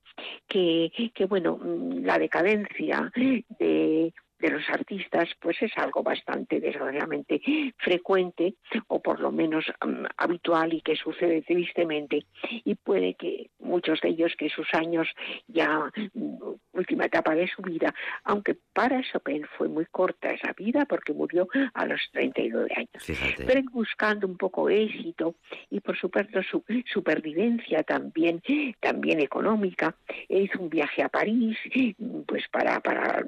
que, 0.47 0.91
que 1.15 1.27
bueno, 1.27 1.57
mm, 1.57 2.05
la 2.05 2.19
decadencia 2.19 3.11
de 3.59 4.13
de 4.41 4.51
los 4.51 4.69
artistas, 4.69 5.29
pues 5.41 5.61
es 5.63 5.73
algo 5.77 6.03
bastante 6.03 6.61
desgraciadamente 6.61 7.41
frecuente 7.79 8.55
o 8.89 9.01
por 9.01 9.21
lo 9.21 9.31
menos 9.31 9.65
mm, 9.85 10.05
habitual 10.17 10.73
y 10.73 10.81
que 10.81 10.97
sucede 10.97 11.43
tristemente 11.43 12.25
y 12.65 12.75
puede 12.75 13.15
que 13.15 13.51
muchos 13.59 14.01
de 14.01 14.11
ellos 14.11 14.33
que 14.37 14.49
sus 14.49 14.73
años 14.75 15.09
ya 15.47 15.91
mm, 16.15 16.37
última 16.73 17.07
etapa 17.07 17.35
de 17.35 17.49
su 17.49 17.63
vida, 17.63 17.95
aunque 18.25 18.57
para 18.73 19.03
Chopin 19.03 19.45
fue 19.57 19.69
muy 19.69 19.87
corta 19.87 20.31
esa 20.31 20.53
vida 20.53 20.87
porque 20.87 21.13
murió 21.13 21.49
a 21.75 21.87
los 21.87 22.01
39 22.13 22.71
años. 22.77 23.37
Pero 23.37 23.61
buscando 23.73 24.27
un 24.27 24.37
poco 24.37 24.69
éxito 24.71 25.35
y 25.71 25.81
por 25.81 25.99
supuesto 25.99 26.43
su 26.43 26.65
supervivencia 26.93 27.83
también 27.83 28.43
también 28.81 29.21
económica, 29.21 29.95
hizo 30.29 30.61
un 30.61 30.71
viaje 30.71 31.03
a 31.03 31.09
París 31.09 31.59
pues 32.27 32.49
para 32.49 32.81
para 32.81 33.23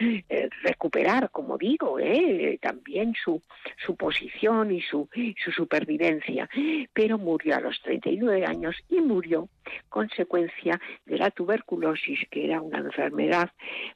eh, 0.00 0.48
recuperar, 0.62 1.30
como 1.30 1.58
digo, 1.58 1.98
¿eh? 1.98 2.58
también 2.60 3.14
su, 3.14 3.42
su 3.84 3.96
posición 3.96 4.72
y 4.72 4.80
su, 4.80 5.08
su 5.44 5.52
supervivencia, 5.52 6.48
pero 6.92 7.18
murió 7.18 7.56
a 7.56 7.60
los 7.60 7.80
39 7.82 8.44
años 8.46 8.76
y 8.88 9.00
murió 9.00 9.48
consecuencia 9.88 10.80
de 11.04 11.18
la 11.18 11.30
tuberculosis, 11.30 12.20
que 12.30 12.44
era 12.44 12.60
una 12.60 12.78
enfermedad, 12.78 13.50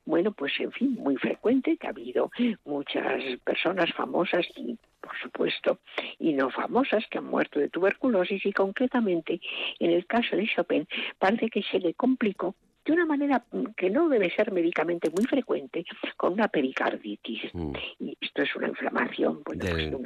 bueno, 0.05 0.33
pues 0.33 0.53
en 0.59 0.73
fin, 0.73 0.95
muy 0.95 1.17
frecuente, 1.17 1.77
que 1.77 1.87
ha 1.87 1.91
habido 1.91 2.31
muchas 2.65 3.23
personas 3.45 3.93
famosas 3.93 4.47
y 4.57 4.79
por 5.01 5.17
supuesto, 5.19 5.79
y 6.19 6.35
no 6.35 6.51
famosas 6.51 7.05
que 7.11 7.19
han 7.19 7.25
muerto 7.25 7.59
de 7.59 7.69
tuberculosis 7.69 8.45
y 8.45 8.53
concretamente 8.53 9.41
en 9.79 9.91
el 9.93 10.07
caso 10.07 10.37
de 10.37 10.47
Chopin 10.47 10.87
parece 11.19 11.49
que 11.49 11.63
se 11.63 11.79
le 11.79 11.95
complicó 11.95 12.55
de 12.91 12.97
una 12.97 13.07
manera 13.07 13.45
que 13.77 13.89
no 13.89 14.09
debe 14.09 14.31
ser 14.35 14.51
médicamente 14.53 15.11
muy 15.11 15.25
frecuente, 15.25 15.85
con 16.17 16.33
una 16.33 16.49
pericarditis. 16.49 17.43
Mm. 17.55 17.73
Y 18.01 18.19
esto 18.21 18.43
es 18.43 18.57
una 18.57 18.69
inflamación 18.69 19.43
pues, 19.45 19.59
del, 19.59 19.97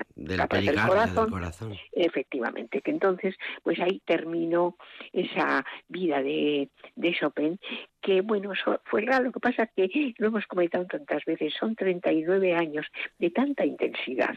corazón, 0.86 1.74
Efectivamente, 1.92 2.82
que 2.82 2.90
entonces, 2.90 3.34
pues 3.62 3.80
ahí 3.80 4.00
terminó 4.04 4.76
esa 5.12 5.64
vida 5.88 6.22
de, 6.22 6.68
de 6.94 7.14
Chopin, 7.14 7.58
que 8.02 8.20
bueno, 8.20 8.52
fue 8.84 9.00
raro. 9.02 9.24
Lo 9.24 9.32
que 9.32 9.40
pasa 9.40 9.66
que, 9.66 10.14
lo 10.18 10.28
hemos 10.28 10.46
comentado 10.46 10.84
tantas 10.86 11.24
veces, 11.24 11.54
son 11.58 11.74
39 11.74 12.54
años 12.54 12.86
de 13.18 13.30
tanta 13.30 13.64
intensidad. 13.64 14.36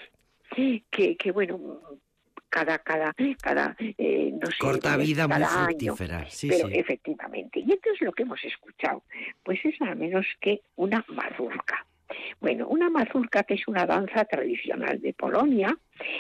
Que, 0.56 1.18
que 1.18 1.32
bueno, 1.32 2.00
cada 2.50 2.80
cada 2.80 3.14
cada 3.42 3.76
eh, 3.80 4.32
no 4.34 4.48
sé, 4.48 4.58
corta 4.60 4.98
vida 4.98 5.28
muy 5.28 5.44
fructífera 5.44 6.26
sí, 6.30 6.50
pero 6.50 6.70
efectivamente 6.70 7.60
y 7.60 7.72
entonces 7.72 8.02
lo 8.02 8.12
que 8.12 8.24
hemos 8.24 8.44
escuchado 8.44 9.04
pues 9.44 9.60
es 9.66 9.80
nada 9.80 9.96
menos 9.96 10.26
que 10.40 10.62
una 10.76 11.04
mazurca 11.10 11.86
bueno, 12.40 12.68
una 12.68 12.90
mazurca 12.90 13.44
que 13.44 13.56
es 13.56 13.68
una 13.68 13.86
danza 13.86 14.26
tradicional 14.26 15.02
de 15.02 15.14
Polonia, 15.14 15.78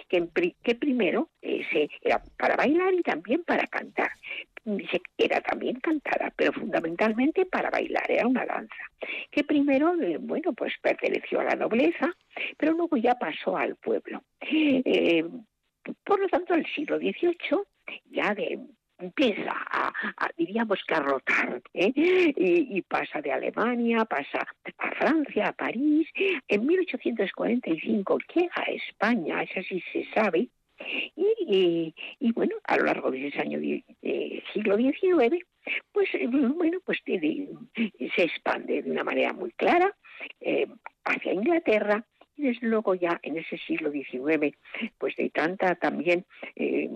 que, 0.09 0.28
que 0.63 0.75
primero 0.75 1.30
eh, 1.41 1.65
se, 1.71 1.89
era 2.01 2.21
para 2.38 2.55
bailar 2.55 2.93
y 2.93 3.01
también 3.01 3.43
para 3.43 3.67
cantar. 3.67 4.11
Era 5.17 5.39
también 5.39 5.80
cantada, 5.80 6.34
pero 6.36 6.51
fundamentalmente 6.51 7.45
para 7.45 7.69
bailar, 7.69 8.03
era 8.09 8.28
una 8.28 8.45
danza, 8.45 8.75
que 9.32 9.45
primero, 9.45 9.93
eh, 10.01 10.17
bueno, 10.19 10.51
pues 10.51 10.73
perteneció 10.82 11.39
a 11.39 11.45
la 11.45 11.55
nobleza, 11.55 12.13
pero 12.57 12.73
luego 12.73 12.97
ya 12.97 13.15
pasó 13.15 13.55
al 13.55 13.78
pueblo. 13.78 14.23
Eh, 14.41 15.23
por 16.03 16.19
lo 16.19 16.27
tanto, 16.27 16.53
el 16.53 16.65
siglo 16.73 16.97
XVIII 16.97 17.63
ya 18.11 18.33
de, 18.33 18.59
empieza 18.99 19.53
a, 19.53 19.93
diríamos 20.38 20.79
que 20.88 20.95
a 20.95 20.99
rotar 20.99 21.61
¿eh? 21.73 21.91
y, 21.95 22.81
pasa 22.83 23.21
de 23.21 23.31
Alemania, 23.31 24.05
pasa 24.05 24.45
a 24.77 24.91
Francia, 24.95 25.47
a 25.47 25.53
París. 25.53 26.07
En 26.47 26.65
1845 26.65 28.17
llega 28.33 28.51
a 28.55 28.71
España, 28.71 29.43
eso 29.43 29.61
sí 29.67 29.83
se 29.91 30.05
sabe. 30.13 30.49
Y, 31.15 31.95
y, 32.19 32.31
bueno, 32.33 32.55
a 32.63 32.77
lo 32.77 32.85
largo 32.85 33.09
de 33.09 33.27
ese 33.27 33.41
año 33.41 33.59
de, 33.59 33.83
siglo 34.53 34.77
XIX, 34.77 35.43
pues 35.91 36.09
bueno, 36.55 36.79
pues 36.85 36.99
se 37.03 38.23
expande 38.23 38.83
de 38.83 38.91
una 38.91 39.03
manera 39.03 39.33
muy 39.33 39.51
clara 39.53 39.95
eh, 40.39 40.67
hacia 41.03 41.33
Inglaterra 41.33 42.05
y 42.38 42.43
desde 42.43 42.67
luego 42.67 42.95
ya 42.95 43.19
en 43.23 43.38
ese 43.38 43.57
siglo 43.57 43.91
XIX, 43.91 44.55
pues 44.97 45.15
de 45.15 45.29
tanta 45.29 45.75
también 45.75 46.25
eh, 46.55 46.89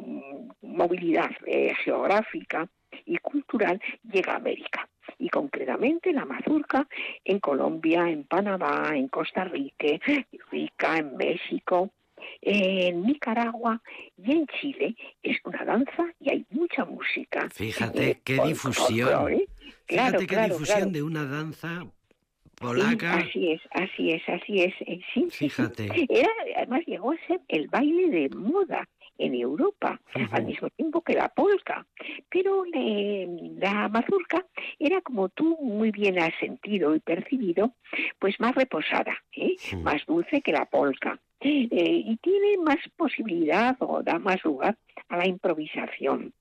movilidad 0.61 1.31
eh, 1.45 1.73
geográfica 1.83 2.69
y 3.05 3.17
cultural, 3.17 3.81
llega 4.03 4.33
a 4.33 4.37
América. 4.37 4.87
Y 5.17 5.29
concretamente 5.29 6.13
la 6.13 6.25
mazurca 6.25 6.87
en 7.25 7.39
Colombia, 7.39 8.09
en 8.09 8.23
Panamá, 8.23 8.91
en 8.93 9.07
Costa 9.07 9.43
Rica, 9.45 9.87
Rica, 10.51 10.97
en 10.97 11.17
México, 11.17 11.89
en 12.41 13.03
Nicaragua 13.03 13.81
y 14.17 14.31
en 14.31 14.47
Chile 14.47 14.95
es 15.23 15.37
una 15.43 15.65
danza 15.65 16.05
y 16.19 16.29
hay 16.29 16.45
mucha 16.51 16.85
música. 16.85 17.49
Fíjate 17.49 18.11
eh, 18.11 18.21
qué 18.23 18.39
difusión. 18.45 19.41
Fíjate 19.85 20.27
qué 20.27 20.37
difusión 20.41 20.91
de 20.91 21.01
una 21.01 21.25
danza 21.25 21.85
así 22.62 23.51
es, 23.51 23.62
así 23.72 24.12
es, 24.12 24.22
así 24.28 24.62
es. 24.62 24.74
Eh, 24.82 25.01
sí, 25.14 25.28
Fíjate. 25.30 25.86
Era, 26.09 26.30
además 26.57 26.82
llegó 26.86 27.12
a 27.12 27.28
ser 27.28 27.41
el 27.47 27.68
baile 27.68 28.09
de 28.09 28.30
moda 28.36 28.88
en 29.18 29.36
Europa, 29.36 30.01
al 30.32 30.45
mismo 30.45 30.70
tiempo 30.72 31.01
que 31.01 31.14
la 31.14 31.30
polka. 31.30 31.86
Pero 32.30 32.64
la 32.66 33.88
mazurca 33.88 34.45
era, 34.80 35.01
como 35.01 35.30
tú 35.30 35.57
muy 35.62 35.91
bien 35.91 36.20
has 36.20 36.34
sentido 36.39 36.95
y 36.95 36.99
percibido, 36.99 37.74
pues 38.20 38.39
más 38.39 38.55
reposada, 38.55 39.16
¿eh? 39.34 39.55
más 39.78 40.05
dulce 40.07 40.41
que 40.41 40.51
la 40.51 40.66
polka. 40.66 41.20
Eh, 41.43 42.03
y 42.05 42.18
tiene 42.18 42.57
más 42.64 42.78
posibilidad 42.95 43.76
o 43.80 44.03
da 44.03 44.20
más 44.20 44.43
lugar 44.43 44.78
a 45.09 45.18
la 45.18 45.28
improvisación. 45.28 46.34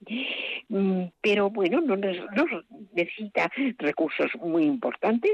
Mm, 0.69 1.05
pero 1.23 1.49
bueno, 1.49 1.81
no, 1.81 1.97
no 1.97 2.45
necesita 2.93 3.51
recursos 3.79 4.31
muy 4.41 4.65
importantes, 4.65 5.33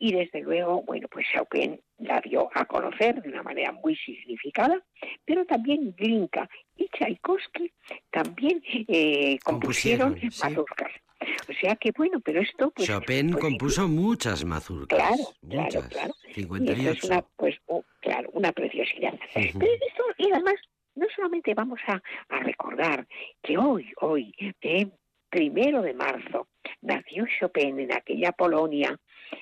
y 0.00 0.14
desde 0.14 0.40
luego, 0.40 0.82
bueno, 0.82 1.06
pues 1.08 1.26
Chopin 1.32 1.78
la 1.98 2.22
dio 2.22 2.48
a 2.54 2.64
conocer 2.64 3.20
de 3.20 3.28
una 3.28 3.42
manera 3.42 3.70
muy 3.70 3.94
significada, 3.96 4.82
pero 5.26 5.44
también 5.44 5.94
Glinka 5.96 6.48
y 6.74 6.88
Tchaikovsky 6.88 7.70
también 8.10 8.62
eh, 8.88 9.38
compusieron, 9.44 10.18
mazurcas. 10.42 10.90
O 11.20 11.52
sea 11.60 11.76
que 11.76 11.92
bueno, 11.94 12.18
pero 12.20 12.40
esto 12.40 12.70
pues, 12.70 12.88
Chopin 12.88 13.32
pues, 13.32 13.42
compuso 13.42 13.88
muchas 13.88 14.42
mazurcas. 14.42 14.98
Claro, 14.98 15.22
muchas, 15.42 15.86
claro, 15.88 16.14
58. 16.34 16.82
Y 16.82 16.86
es 16.86 17.04
una, 17.04 17.22
pues, 17.36 17.56
oh, 17.66 17.84
claro, 18.00 18.30
una 18.32 18.52
preciosidad. 18.52 19.12
Pero 19.34 19.48
esto, 19.50 20.02
y 20.16 20.32
además, 20.32 20.54
no 20.94 21.06
solamente 21.14 21.52
vamos 21.52 21.80
a, 21.86 22.02
a 22.30 22.40
recordar 22.40 23.06
que 23.42 23.58
hoy, 23.58 23.92
hoy, 24.00 24.32
eh, 24.62 24.88
primero 25.28 25.82
de 25.82 25.92
marzo, 25.92 26.48
nació 26.80 27.26
Chopin 27.38 27.78
en 27.80 27.92
aquella 27.92 28.32
Polonia 28.32 28.98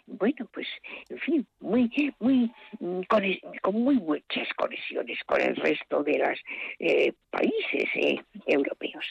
bueno, 0.06 0.48
pues, 0.52 0.66
en 1.08 1.18
fin, 1.18 1.46
muy, 1.60 1.90
muy, 2.18 2.50
mm, 2.80 3.00
con, 3.08 3.74
muy 3.74 3.96
muchas 3.96 4.48
conexiones 4.56 5.18
con 5.26 5.40
el 5.40 5.56
resto 5.56 6.02
de 6.02 6.18
los 6.18 6.38
eh, 6.78 7.12
países 7.30 7.88
eh, 7.94 8.20
europeos. 8.46 9.04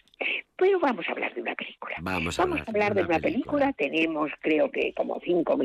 Pero 0.55 0.79
vamos 0.79 1.05
a 1.07 1.11
hablar 1.11 1.33
de 1.33 1.41
una 1.41 1.55
película. 1.55 1.95
Vamos 2.01 2.39
a, 2.39 2.43
hablar, 2.43 2.93
de 2.93 3.03
una, 3.03 3.19
película. 3.19 3.73
Tenemos, 3.73 4.31
creo 4.41 4.71
que, 4.71 4.93
como 4.93 5.19
cinco, 5.23 5.57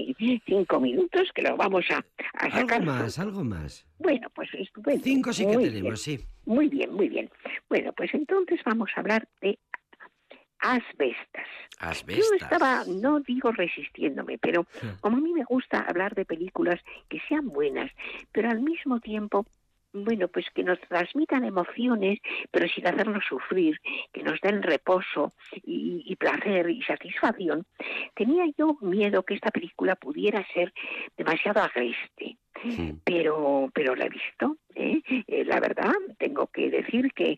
cinco 0.46 0.80
minutos 0.80 1.30
que 1.34 1.42
lo 1.42 1.56
vamos 1.56 1.84
a, 1.90 2.04
sacar. 2.50 2.80
Algo 2.80 2.92
más, 2.92 3.18
algo 3.18 3.44
más. 3.44 3.86
Bueno, 3.98 4.28
pues 4.34 4.48
estupendo. 4.54 5.02
Cinco 5.02 5.32
sí 5.32 5.46
que 5.46 5.56
tenemos, 5.56 6.02
sí. 6.02 6.18
Muy 6.44 6.68
bien, 6.68 6.92
muy 6.92 7.08
bien. 7.08 7.30
Bueno, 7.68 7.92
pues 7.92 8.12
entonces 8.14 8.60
vamos 8.64 8.90
a 8.96 9.00
hablar 9.00 9.28
de 9.40 9.58
asbestas. 10.62 11.46
Asbestas. 11.78 12.26
Yo 12.30 12.34
estaba, 12.36 12.84
no 12.86 13.20
digo 13.20 13.50
resistiéndome, 13.52 14.38
pero 14.38 14.66
como 15.00 15.18
a 15.18 15.20
mí 15.20 15.32
me 15.32 15.44
gusta 15.44 15.80
hablar 15.80 16.14
de 16.14 16.24
películas 16.24 16.80
que 17.08 17.20
sean 17.28 17.48
buenas, 17.48 17.90
pero 18.30 18.48
al 18.48 18.60
mismo 18.60 19.00
tiempo 19.00 19.44
bueno, 19.92 20.28
pues 20.28 20.46
que 20.54 20.64
nos 20.64 20.80
transmitan 20.80 21.44
emociones, 21.44 22.18
pero 22.50 22.68
sin 22.68 22.86
hacernos 22.86 23.24
sufrir, 23.28 23.80
que 24.12 24.22
nos 24.22 24.40
den 24.40 24.62
reposo 24.62 25.32
y, 25.64 26.14
placer 26.16 26.70
y 26.70 26.82
satisfacción, 26.82 27.66
tenía 28.14 28.44
yo 28.56 28.76
miedo 28.80 29.22
que 29.24 29.34
esta 29.34 29.50
película 29.50 29.96
pudiera 29.96 30.46
ser 30.52 30.72
demasiado 31.16 31.62
agreste. 31.62 32.36
Pero, 33.04 33.70
pero 33.74 33.96
la 33.96 34.04
he 34.04 34.08
visto, 34.08 34.56
¿eh? 34.76 35.00
Eh, 35.26 35.44
la 35.44 35.58
verdad, 35.58 35.94
tengo 36.18 36.46
que 36.46 36.70
decir 36.70 37.12
que 37.12 37.36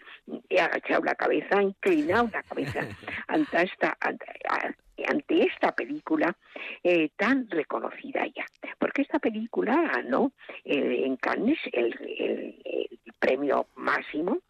he 0.51 0.61
agachado 0.61 1.03
la 1.05 1.15
cabeza, 1.15 1.63
inclinado 1.63 2.29
la 2.31 2.43
cabeza 2.43 2.81
ante 3.29 3.63
esta, 3.63 3.97
ante 4.01 4.27
esta 4.97 5.73
película 5.73 6.37
eh, 6.83 7.11
tan 7.17 7.49
reconocida 7.51 8.27
ya. 8.27 8.47
Porque 8.79 9.03
esta 9.03 9.19
película 9.19 9.91
ganó 9.95 10.33
eh, 10.65 11.03
en 11.05 11.17
Cannes 11.17 11.59
el, 11.73 11.95
premio 13.19 13.69
máximo 13.77 14.41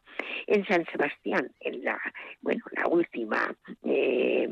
en 0.48 0.66
San 0.66 0.84
Sebastián, 0.86 1.52
en 1.60 1.84
la, 1.84 2.00
bueno, 2.40 2.64
la 2.72 2.88
última 2.88 3.54
eh, 3.84 4.48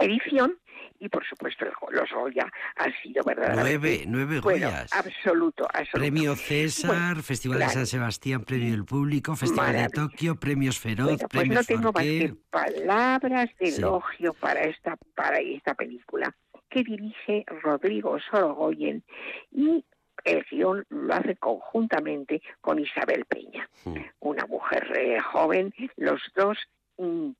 edición 0.00 0.58
y 0.98 1.08
por 1.08 1.24
supuesto 1.26 1.64
los 1.90 2.10
Goya 2.10 2.50
han 2.76 2.92
sido 3.02 3.24
verdaderamente 3.24 3.78
nueve 3.78 4.04
nueve 4.06 4.40
Goyas. 4.40 4.92
absoluto, 4.92 5.64
absoluto, 5.64 5.98
premio 5.98 6.36
César 6.36 7.22
Festival 7.22 7.58
de 7.60 7.68
San 7.68 7.86
Sebastián 7.86 8.44
premio 8.44 8.72
del 8.72 8.84
público 8.84 9.36
Festival 9.36 9.72
de 9.72 9.88
Tokio 9.88 10.36
premios 10.36 10.78
Feroz 10.78 11.20
pues 11.30 11.48
no 11.48 11.64
tengo 11.64 11.92
más 11.92 12.02
que 12.02 12.34
palabras 12.50 13.50
de 13.58 13.68
elogio 13.68 14.34
para 14.34 14.62
esta 14.62 14.96
para 15.14 15.38
esta 15.38 15.74
película 15.74 16.34
que 16.68 16.84
dirige 16.84 17.44
Rodrigo 17.62 18.18
Sorogoyen 18.30 19.02
y 19.50 19.84
el 20.24 20.44
guion 20.50 20.84
lo 20.88 21.14
hace 21.14 21.36
conjuntamente 21.36 22.42
con 22.60 22.78
Isabel 22.78 23.24
Peña, 23.24 23.68
hmm. 23.84 23.96
una 24.20 24.46
mujer 24.46 24.86
eh, 24.96 25.18
joven, 25.20 25.74
los 25.96 26.20
dos 26.34 26.58
mm, 26.98 27.30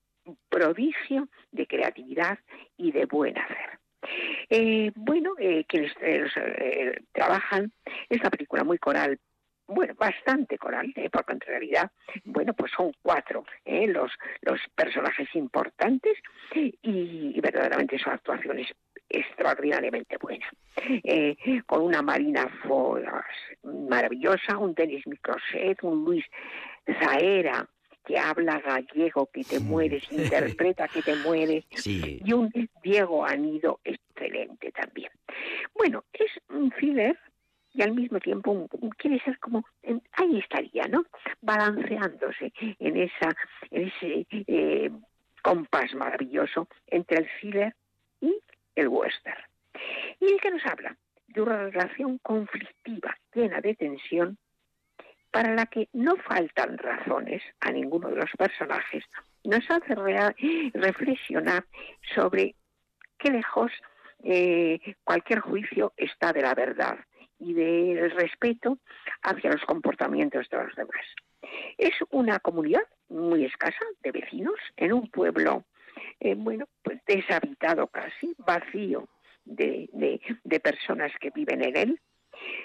prodigio 0.49 1.29
de 1.53 1.67
creatividad 1.67 2.39
y 2.77 2.93
de 2.93 3.07
buen 3.07 3.39
hacer. 3.39 3.81
Eh, 4.49 4.91
bueno, 4.95 5.35
eh, 5.39 5.65
quienes 5.69 5.93
eh, 6.01 6.95
trabajan, 7.13 7.73
es 8.09 8.21
una 8.21 8.31
película 8.31 8.65
muy 8.65 8.79
coral, 8.79 9.19
bueno, 9.67 9.95
bastante 9.95 10.59
coral, 10.59 10.93
porque 11.13 11.33
en 11.33 11.41
realidad, 11.41 11.93
bueno, 12.25 12.55
pues 12.55 12.73
son 12.77 12.93
cuatro 13.03 13.45
los, 13.65 14.11
los 14.43 14.61
personajes 14.75 15.29
importantes 15.35 16.19
y, 16.53 17.41
verdaderamente 17.41 17.97
son 17.99 18.15
actuaciones 18.15 18.67
extraordinariamente 19.09 20.17
buenas. 20.17 20.51
con 21.67 21.83
una 21.83 22.03
Marina 22.03 22.49
Fogas 22.65 23.25
maravillosa, 23.63 24.59
un 24.59 24.75
Denis 24.75 25.07
Microset, 25.07 25.81
un 25.85 26.05
Luis 26.05 26.25
Zaera, 27.01 27.69
que 28.05 28.19
habla 28.19 28.61
gallego, 28.61 29.27
que 29.33 29.45
te 29.45 29.61
mueres, 29.61 30.05
interpreta 30.11 30.89
que 30.89 31.03
te 31.03 31.17
mueres, 31.17 31.65
y 31.87 32.33
un 32.33 32.51
Diego 32.83 33.25
Anido 33.25 33.81
excelente 33.85 34.73
también. 34.73 35.11
Bueno, 35.75 36.05
es 36.13 36.31
un 36.49 36.71
thriller 36.71 37.19
y 37.73 37.83
al 37.83 37.93
mismo 37.93 38.19
tiempo 38.19 38.69
quiere 38.99 39.21
ser 39.21 39.39
como 39.39 39.65
ahí 40.13 40.39
estaría, 40.39 40.87
¿no? 40.89 41.05
Balanceándose 41.41 42.53
en 42.61 42.97
esa 42.97 43.35
en 43.71 43.89
ese 43.89 44.27
eh, 44.31 44.91
compás 45.43 45.95
maravilloso 45.95 46.69
entre 46.87 47.19
el 47.19 47.29
thriller 47.41 47.75
y 48.21 48.37
el 48.75 48.89
western. 48.89 49.43
Y 50.19 50.33
el 50.33 50.41
que 50.41 50.51
nos 50.51 50.67
habla 50.67 50.97
de 51.29 51.41
una 51.41 51.71
relación 51.71 52.19
conflictiva 52.19 53.17
llena 53.33 53.61
de 53.61 53.75
tensión 53.75 54.37
para 55.31 55.55
la 55.55 55.67
que 55.67 55.89
no 55.93 56.17
faltan 56.17 56.79
razones 56.79 57.43
a 57.61 57.71
ninguno 57.71 58.09
de 58.09 58.17
los 58.17 58.31
personajes, 58.37 59.05
nos 59.45 59.69
hace 59.71 59.95
reflexionar 60.75 61.65
sobre 62.15 62.55
qué 63.19 63.31
lejos 63.31 63.73
eh, 64.23 64.79
cualquier 65.05 65.41
juicio 65.41 65.93
está 65.97 66.33
de 66.33 66.43
la 66.43 66.55
verdad 66.55 66.99
y 67.39 67.55
del 67.55 68.11
respeto 68.11 68.79
hacia 69.23 69.51
los 69.51 69.65
comportamientos 69.65 70.49
de 70.51 70.57
los 70.59 70.75
demás. 70.75 71.07
Es 71.79 71.95
una 72.11 72.39
comunidad 72.39 72.87
muy 73.09 73.45
escasa 73.45 73.85
de 74.03 74.13
vecinos 74.13 74.57
en 74.77 74.93
un 74.93 75.09
pueblo, 75.11 75.65
eh, 76.21 76.35
bueno, 76.37 76.67
pues 76.83 77.01
deshabitado 77.07 77.87
casi, 77.87 78.35
vacío 78.39 79.09
de, 79.45 79.89
de 80.45 80.61
personas 80.61 81.13
que 81.19 81.31
viven 81.31 81.65
en 81.65 81.77
él, 81.77 82.01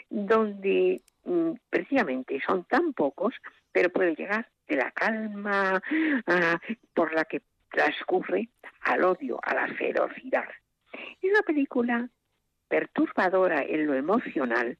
donde 0.09 1.01
precisamente 1.70 2.40
son 2.46 2.66
tan 2.66 2.94
pocos, 2.94 3.34
pero 3.72 3.90
puede 3.90 4.16
llegar 4.16 4.50
de 4.68 4.76
la 4.78 4.92
calma 4.92 5.82
ah, 6.28 6.60
por 6.94 7.14
la 7.14 7.26
que 7.26 7.42
transcurre 7.70 8.50
al 8.82 9.04
odio, 9.04 9.40
a 9.44 9.54
la 9.54 9.68
ferocidad. 9.76 10.48
Es 11.22 11.30
una 11.30 11.42
película 11.42 12.10
perturbadora 12.68 13.64
en 13.64 13.86
lo 13.86 13.94
emocional, 13.94 14.78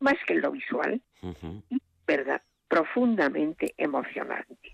más 0.00 0.16
que 0.26 0.34
en 0.34 0.40
lo 0.40 0.52
visual, 0.52 1.00
y 1.68 1.82
verdad, 2.06 2.42
profundamente 2.68 3.74
emocionante. 3.76 4.72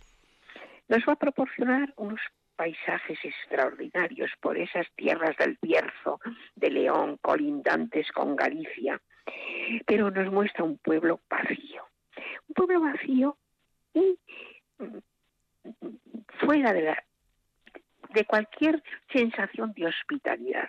Nos 0.89 1.05
va 1.07 1.15
a 1.15 1.19
proporcionar 1.19 1.93
unos 1.97 2.21
paisajes 2.55 3.19
extraordinarios 3.23 4.31
por 4.41 4.57
esas 4.57 4.87
tierras 4.95 5.37
del 5.37 5.59
Bierzo, 5.61 6.21
de 6.55 6.71
León, 6.71 7.19
colindantes 7.21 8.11
con 8.13 8.37
Galicia, 8.37 9.01
pero 9.87 10.11
nos 10.11 10.33
muestra 10.33 10.65
un 10.65 10.79
pueblo 10.79 11.21
vacío, 11.29 11.85
un 12.49 12.55
pueblo 12.55 12.81
vacío 12.81 13.37
y 13.95 14.19
mm, 14.79 14.99
fuera 16.41 16.73
de, 16.73 16.83
la, 16.83 17.05
de 18.15 18.25
cualquier 18.25 18.83
sensación 19.13 19.73
de 19.75 19.87
hospitalidad. 19.87 20.69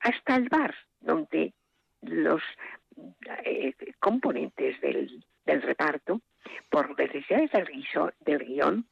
Hasta 0.00 0.36
el 0.36 0.48
bar, 0.48 0.74
donde 1.00 1.52
los 2.02 2.42
eh, 3.44 3.74
componentes 3.98 4.80
del, 4.80 5.24
del 5.46 5.62
reparto 5.62 6.20
por 6.68 6.98
necesidades 6.98 7.50
del, 7.52 7.66
del 8.20 8.38
guion, 8.46 8.86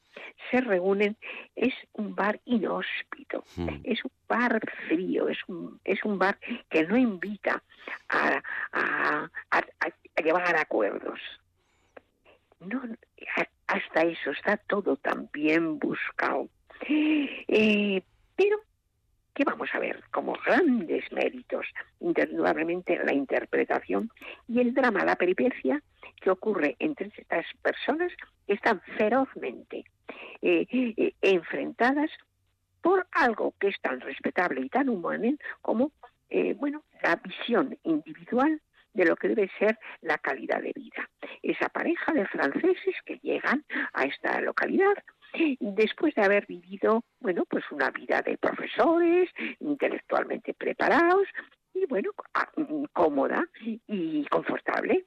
se 0.51 0.61
reúnen, 0.61 1.17
es 1.55 1.73
un 1.93 2.15
bar 2.15 2.39
inhóspito, 2.45 3.43
hmm. 3.55 3.81
es 3.83 4.03
un 4.03 4.11
bar 4.27 4.61
frío, 4.87 5.29
es 5.29 5.37
un, 5.47 5.79
es 5.83 6.03
un 6.03 6.19
bar 6.19 6.37
que 6.69 6.85
no 6.85 6.97
invita 6.97 7.63
a, 8.09 8.41
a, 8.71 9.29
a, 9.51 10.21
llevar 10.21 10.55
acuerdos. 10.57 11.19
No, 12.59 12.81
hasta 13.67 14.01
eso 14.01 14.31
está 14.31 14.57
todo 14.57 14.97
tan 14.97 15.29
bien 15.31 15.79
buscado. 15.79 16.49
Eh, 16.81 18.03
pero 18.35 18.61
¿qué 19.33 19.43
vamos 19.43 19.69
a 19.73 19.79
ver 19.79 20.03
como 20.11 20.33
grandes 20.45 21.11
méritos, 21.11 21.65
indudablemente 21.99 22.99
la 23.03 23.13
interpretación 23.13 24.11
y 24.47 24.59
el 24.59 24.73
drama, 24.73 25.05
la 25.05 25.15
peripecia 25.15 25.81
que 26.21 26.29
ocurre 26.29 26.75
entre 26.79 27.11
estas 27.17 27.45
personas 27.61 28.11
que 28.45 28.53
están 28.53 28.81
ferozmente 28.97 29.85
eh, 30.41 30.67
eh, 30.71 31.13
enfrentadas 31.21 32.09
por 32.81 33.07
algo 33.11 33.53
que 33.59 33.69
es 33.69 33.79
tan 33.81 33.99
respetable 34.01 34.61
y 34.61 34.69
tan 34.69 34.89
humano 34.89 35.35
como 35.61 35.91
eh, 36.29 36.53
bueno 36.53 36.83
la 37.03 37.15
visión 37.17 37.77
individual 37.83 38.61
de 38.93 39.05
lo 39.05 39.15
que 39.15 39.29
debe 39.29 39.49
ser 39.59 39.77
la 40.01 40.17
calidad 40.17 40.61
de 40.61 40.73
vida. 40.73 41.09
Esa 41.41 41.69
pareja 41.69 42.11
de 42.11 42.25
franceses 42.27 42.95
que 43.05 43.19
llegan 43.19 43.63
a 43.93 44.03
esta 44.03 44.41
localidad 44.41 44.93
después 45.59 46.15
de 46.15 46.23
haber 46.23 46.45
vivido, 46.45 47.03
bueno, 47.19 47.45
pues 47.49 47.63
una 47.71 47.91
vida 47.91 48.21
de 48.21 48.37
profesores, 48.37 49.29
intelectualmente 49.59 50.53
preparados, 50.53 51.27
y 51.73 51.85
bueno, 51.85 52.11
cómoda 52.93 53.45
y 53.87 54.25
confortable, 54.25 55.05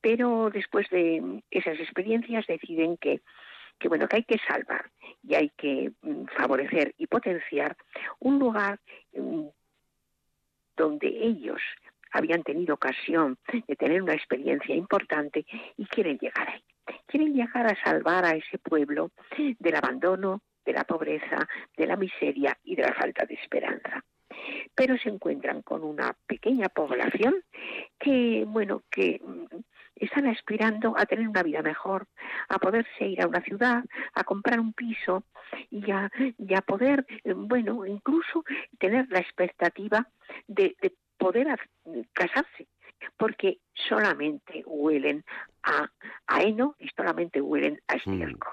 pero 0.00 0.50
después 0.50 0.88
de 0.90 1.42
esas 1.50 1.78
experiencias 1.80 2.46
deciden 2.46 2.96
que 2.96 3.20
que 3.78 3.88
bueno 3.88 4.08
que 4.08 4.16
hay 4.16 4.24
que 4.24 4.38
salvar 4.46 4.90
y 5.22 5.34
hay 5.34 5.50
que 5.56 5.92
mm, 6.02 6.26
favorecer 6.36 6.94
y 6.98 7.06
potenciar 7.06 7.76
un 8.20 8.38
lugar 8.38 8.80
mm, 9.12 9.46
donde 10.76 11.08
ellos 11.08 11.60
habían 12.12 12.42
tenido 12.42 12.74
ocasión 12.74 13.38
de 13.66 13.76
tener 13.76 14.02
una 14.02 14.14
experiencia 14.14 14.74
importante 14.74 15.44
y 15.76 15.86
quieren 15.86 16.18
llegar 16.18 16.48
ahí 16.48 16.62
quieren 17.06 17.34
llegar 17.34 17.66
a 17.66 17.82
salvar 17.82 18.24
a 18.24 18.36
ese 18.36 18.58
pueblo 18.58 19.10
del 19.58 19.76
abandono, 19.76 20.42
de 20.64 20.72
la 20.72 20.84
pobreza, 20.84 21.46
de 21.76 21.86
la 21.86 21.96
miseria 21.96 22.56
y 22.64 22.76
de 22.76 22.82
la 22.82 22.94
falta 22.94 23.24
de 23.26 23.34
esperanza. 23.34 24.04
Pero 24.74 24.96
se 24.98 25.08
encuentran 25.08 25.62
con 25.62 25.84
una 25.84 26.16
pequeña 26.26 26.68
población 26.68 27.34
que, 27.98 28.44
bueno, 28.46 28.82
que 28.90 29.20
mm, 29.22 29.56
están 29.96 30.26
aspirando 30.26 30.94
a 30.96 31.06
tener 31.06 31.28
una 31.28 31.42
vida 31.42 31.62
mejor, 31.62 32.06
a 32.48 32.58
poderse 32.58 33.06
ir 33.06 33.22
a 33.22 33.28
una 33.28 33.42
ciudad, 33.42 33.84
a 34.14 34.24
comprar 34.24 34.58
un 34.58 34.72
piso 34.72 35.24
y 35.70 35.90
a, 35.90 36.10
poder, 36.66 37.06
eh, 37.22 37.32
bueno, 37.34 37.86
incluso 37.86 38.44
tener 38.78 39.06
la 39.10 39.20
expectativa 39.20 40.08
de 40.48 40.74
poder 41.16 41.56
casarse 42.12 42.66
porque 43.16 43.58
solamente 43.72 44.62
huelen 44.66 45.24
a, 45.62 45.90
a 46.26 46.42
heno 46.42 46.76
y 46.78 46.88
solamente 46.88 47.40
huelen 47.40 47.80
a 47.88 47.94
estiércol. 47.94 48.52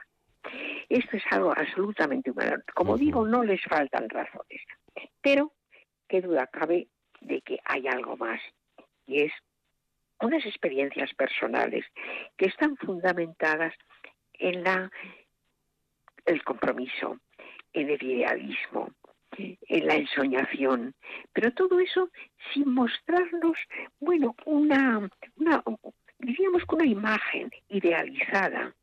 Esto 0.89 1.17
es 1.17 1.23
algo 1.29 1.53
absolutamente 1.55 2.31
humano. 2.31 2.57
Como 2.73 2.97
digo, 2.97 3.25
no 3.25 3.43
les 3.43 3.61
faltan 3.63 4.09
razones, 4.09 4.61
pero 5.21 5.53
qué 6.07 6.21
duda 6.21 6.47
cabe 6.47 6.87
de 7.21 7.41
que 7.41 7.59
hay 7.65 7.87
algo 7.87 8.17
más, 8.17 8.41
y 9.05 9.21
es 9.21 9.31
unas 10.19 10.45
experiencias 10.45 11.13
personales 11.13 11.85
que 12.37 12.45
están 12.47 12.75
fundamentadas 12.77 13.73
en 14.33 14.63
la 14.63 14.91
el 16.25 16.43
compromiso, 16.43 17.19
en 17.73 17.89
el 17.89 18.03
idealismo, 18.03 18.93
en 19.37 19.87
la 19.87 19.95
ensoñación, 19.95 20.93
pero 21.33 21.51
todo 21.53 21.79
eso 21.79 22.09
sin 22.53 22.73
mostrarnos, 22.73 23.57
bueno, 23.99 24.35
una, 24.45 25.09
una 25.37 25.63
diríamos 26.19 26.65
que 26.65 26.75
una 26.75 26.85
imagen 26.85 27.51
idealizada 27.69 28.73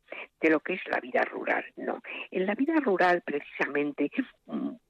de 0.41 0.49
lo 0.49 0.59
que 0.59 0.73
es 0.73 0.81
la 0.87 0.99
vida 0.99 1.23
rural. 1.23 1.65
No, 1.77 2.01
en 2.31 2.45
la 2.45 2.55
vida 2.55 2.75
rural 2.75 3.21
precisamente 3.21 4.11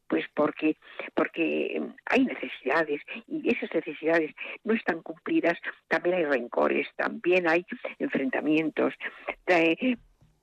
pues 0.07 0.25
porque 0.33 0.75
porque 1.13 1.81
hay 2.05 2.25
necesidades 2.25 3.01
y 3.27 3.47
esas 3.49 3.73
necesidades 3.73 4.33
no 4.63 4.73
están 4.73 5.01
cumplidas 5.03 5.57
también 5.87 6.15
hay 6.15 6.25
rencores 6.25 6.87
también 6.95 7.47
hay 7.47 7.63
enfrentamientos 7.99 8.95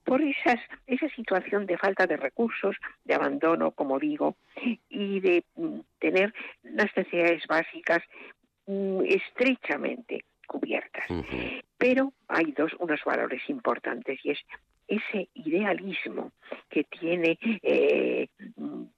por 0.07 0.23
esas, 0.23 0.61
esa 0.87 1.09
situación 1.11 1.67
de 1.67 1.77
falta 1.77 2.07
de 2.07 2.17
recursos, 2.17 2.77
de 3.05 3.15
abandono, 3.15 3.73
como 3.73 3.99
digo, 3.99 4.37
y 4.89 5.21
de 5.21 5.45
mm, 5.57 5.81
tener 5.99 6.33
las 6.63 6.87
necesidades 6.97 7.43
básicas 7.49 8.03
mm, 8.67 9.01
estrechamente 9.05 10.25
cubiertas. 10.47 11.05
Pero 11.77 12.13
hay 12.29 12.53
dos, 12.53 12.73
unos 12.79 13.01
valores 13.05 13.43
importantes 13.49 14.21
y 14.25 14.31
es 14.31 14.39
ese 14.89 15.29
idealismo 15.35 16.31
que 16.71 16.85
tiene, 16.85 17.37
eh, 17.43 18.16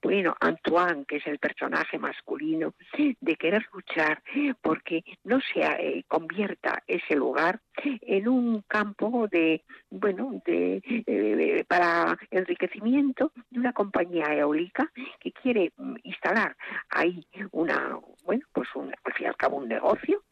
bueno, 0.09 0.35
Antoine, 0.41 1.05
que 1.05 1.17
es 1.17 1.27
el 1.27 1.39
personaje 1.39 1.99
masculino, 1.99 2.73
de 3.21 3.37
querer 3.37 3.67
luchar 3.75 4.23
porque 4.63 5.05
no 5.25 5.39
se 5.41 5.61
eh, 5.61 6.03
convierta 6.09 6.83
ese 6.87 7.15
lugar 7.15 7.61
en 7.85 8.27
un 8.27 8.63
campo 8.63 9.29
de, 9.31 9.65
bueno, 9.91 10.41
de, 10.47 10.83
eh, 11.07 11.63
para 11.69 12.17
enriquecimiento 12.31 13.33
de 13.51 13.61
una 13.61 13.75
compañía 13.75 14.33
eólica 14.33 14.91
que 15.21 15.31
quiere 15.31 15.73
mm, 15.77 15.97
instalar 16.05 16.57
ahí 16.89 17.27
una, 17.51 17.99
bueno, 18.25 18.47
pues 18.55 18.69
un, 18.77 18.91
al 19.05 19.13
fin 19.13 19.27
y 19.27 19.29
al 19.29 19.37
cabo 19.37 19.59
un 19.59 19.69
negocio 19.69 20.25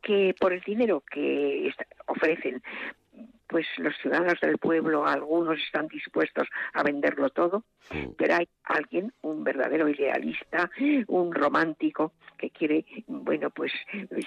que 0.00 0.34
por 0.40 0.54
el 0.54 0.62
dinero 0.62 1.02
que 1.12 1.70
ofrecen 2.06 2.62
pues 3.50 3.66
los 3.78 3.94
ciudadanos 4.00 4.40
del 4.40 4.58
pueblo, 4.58 5.04
algunos 5.04 5.58
están 5.58 5.88
dispuestos 5.88 6.48
a 6.72 6.82
venderlo 6.84 7.30
todo, 7.30 7.64
pero 8.16 8.36
hay 8.36 8.48
alguien, 8.72 9.12
un 9.22 9.44
verdadero 9.44 9.88
idealista, 9.88 10.70
un 11.08 11.34
romántico 11.34 12.12
que 12.38 12.50
quiere, 12.50 12.84
bueno, 13.06 13.50
pues 13.50 13.72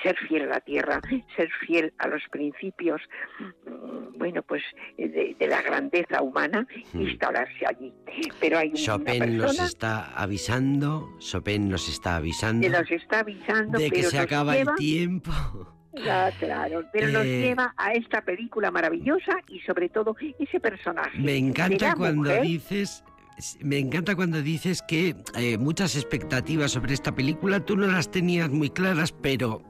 ser 0.03 0.15
fiel 0.27 0.43
a 0.43 0.45
la 0.45 0.59
tierra, 0.59 1.01
ser 1.35 1.49
fiel 1.65 1.93
a 1.97 2.07
los 2.07 2.21
principios, 2.29 3.01
mm, 3.39 4.17
bueno, 4.17 4.43
pues 4.43 4.61
de, 4.97 5.35
la 5.39 5.61
grandeza 5.61 6.21
humana, 6.21 6.67
instalarse 6.93 7.65
allí. 7.65 7.91
Pero 8.39 8.59
hay 8.59 8.71
Chopin 8.73 9.37
nos 9.37 9.59
está 9.59 10.13
avisando, 10.15 11.09
Chopin 11.19 11.69
nos 11.69 11.89
está 11.89 12.17
avisando, 12.17 12.69
nos 12.69 12.91
está 12.91 13.19
avisando 13.19 13.79
de 13.79 13.89
que 13.89 14.03
se 14.03 14.19
acaba 14.19 14.57
el 14.57 14.67
tiempo. 14.77 15.31
Ya, 15.93 16.31
claro, 16.39 16.83
pero 16.91 17.07
nos 17.09 17.25
eh, 17.25 17.41
lleva 17.41 17.73
a 17.77 17.93
esta 17.93 18.21
película 18.21 18.71
maravillosa 18.71 19.33
y 19.47 19.59
sobre 19.59 19.89
todo 19.89 20.15
ese 20.39 20.59
personaje. 20.59 21.19
Me 21.19 21.37
encanta 21.37 21.93
cuando 21.95 22.31
dices 22.41 23.03
me 23.61 23.79
encanta 23.79 24.15
cuando 24.15 24.41
dices 24.41 24.81
que 24.87 25.15
eh, 25.35 25.57
muchas 25.57 25.95
expectativas 25.95 26.71
sobre 26.71 26.93
esta 26.93 27.13
película 27.13 27.59
tú 27.59 27.75
no 27.75 27.87
las 27.87 28.11
tenías 28.11 28.49
muy 28.49 28.69
claras, 28.69 29.11
pero 29.11 29.61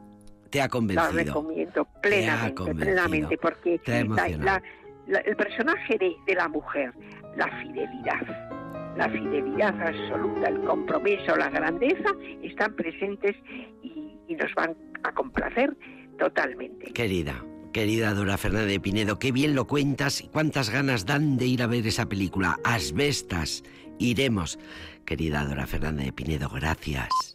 te 0.50 0.62
ha 0.62 0.70
convencido. 0.70 1.12
La 1.14 1.24
recomiendo 1.24 1.88
plenamente, 2.02 2.76
plenamente, 2.76 3.38
porque 3.38 3.80
el 3.86 5.36
personaje 5.36 5.98
de, 5.98 6.16
de 6.28 6.36
la 6.36 6.48
mujer, 6.48 6.94
la 7.36 7.48
fidelidad, 7.62 8.94
la 8.98 9.10
fidelidad 9.10 9.82
absoluta, 9.82 10.50
el 10.50 10.62
compromiso, 10.62 11.36
la 11.36 11.50
grandeza, 11.50 12.12
están 12.44 12.76
presentes 12.76 13.36
y, 13.82 14.16
y 14.28 14.36
nos 14.36 14.54
van 14.56 14.76
a 15.04 15.12
complacer 15.14 15.76
totalmente. 16.20 16.94
Querida, 16.94 17.44
querida 17.74 18.14
Dora 18.14 18.38
Fernández 18.38 18.70
de 18.70 18.80
Pinedo, 18.80 19.20
qué 19.20 19.32
bien 19.34 19.56
lo 19.56 19.68
cuentas 19.68 20.22
y 20.22 20.28
cuántas 20.28 20.70
ganas 20.70 21.06
dan 21.06 21.36
de 21.38 21.48
ir 21.48 21.64
a 21.64 21.68
ver 21.68 21.86
esa 21.86 22.06
película. 22.06 22.58
Asbestas, 22.64 23.64
iremos. 24.00 24.60
Querida 25.06 25.44
Dora 25.44 25.68
Fernández 25.68 26.06
de 26.06 26.14
Pinedo, 26.14 26.50
gracias. 26.50 27.33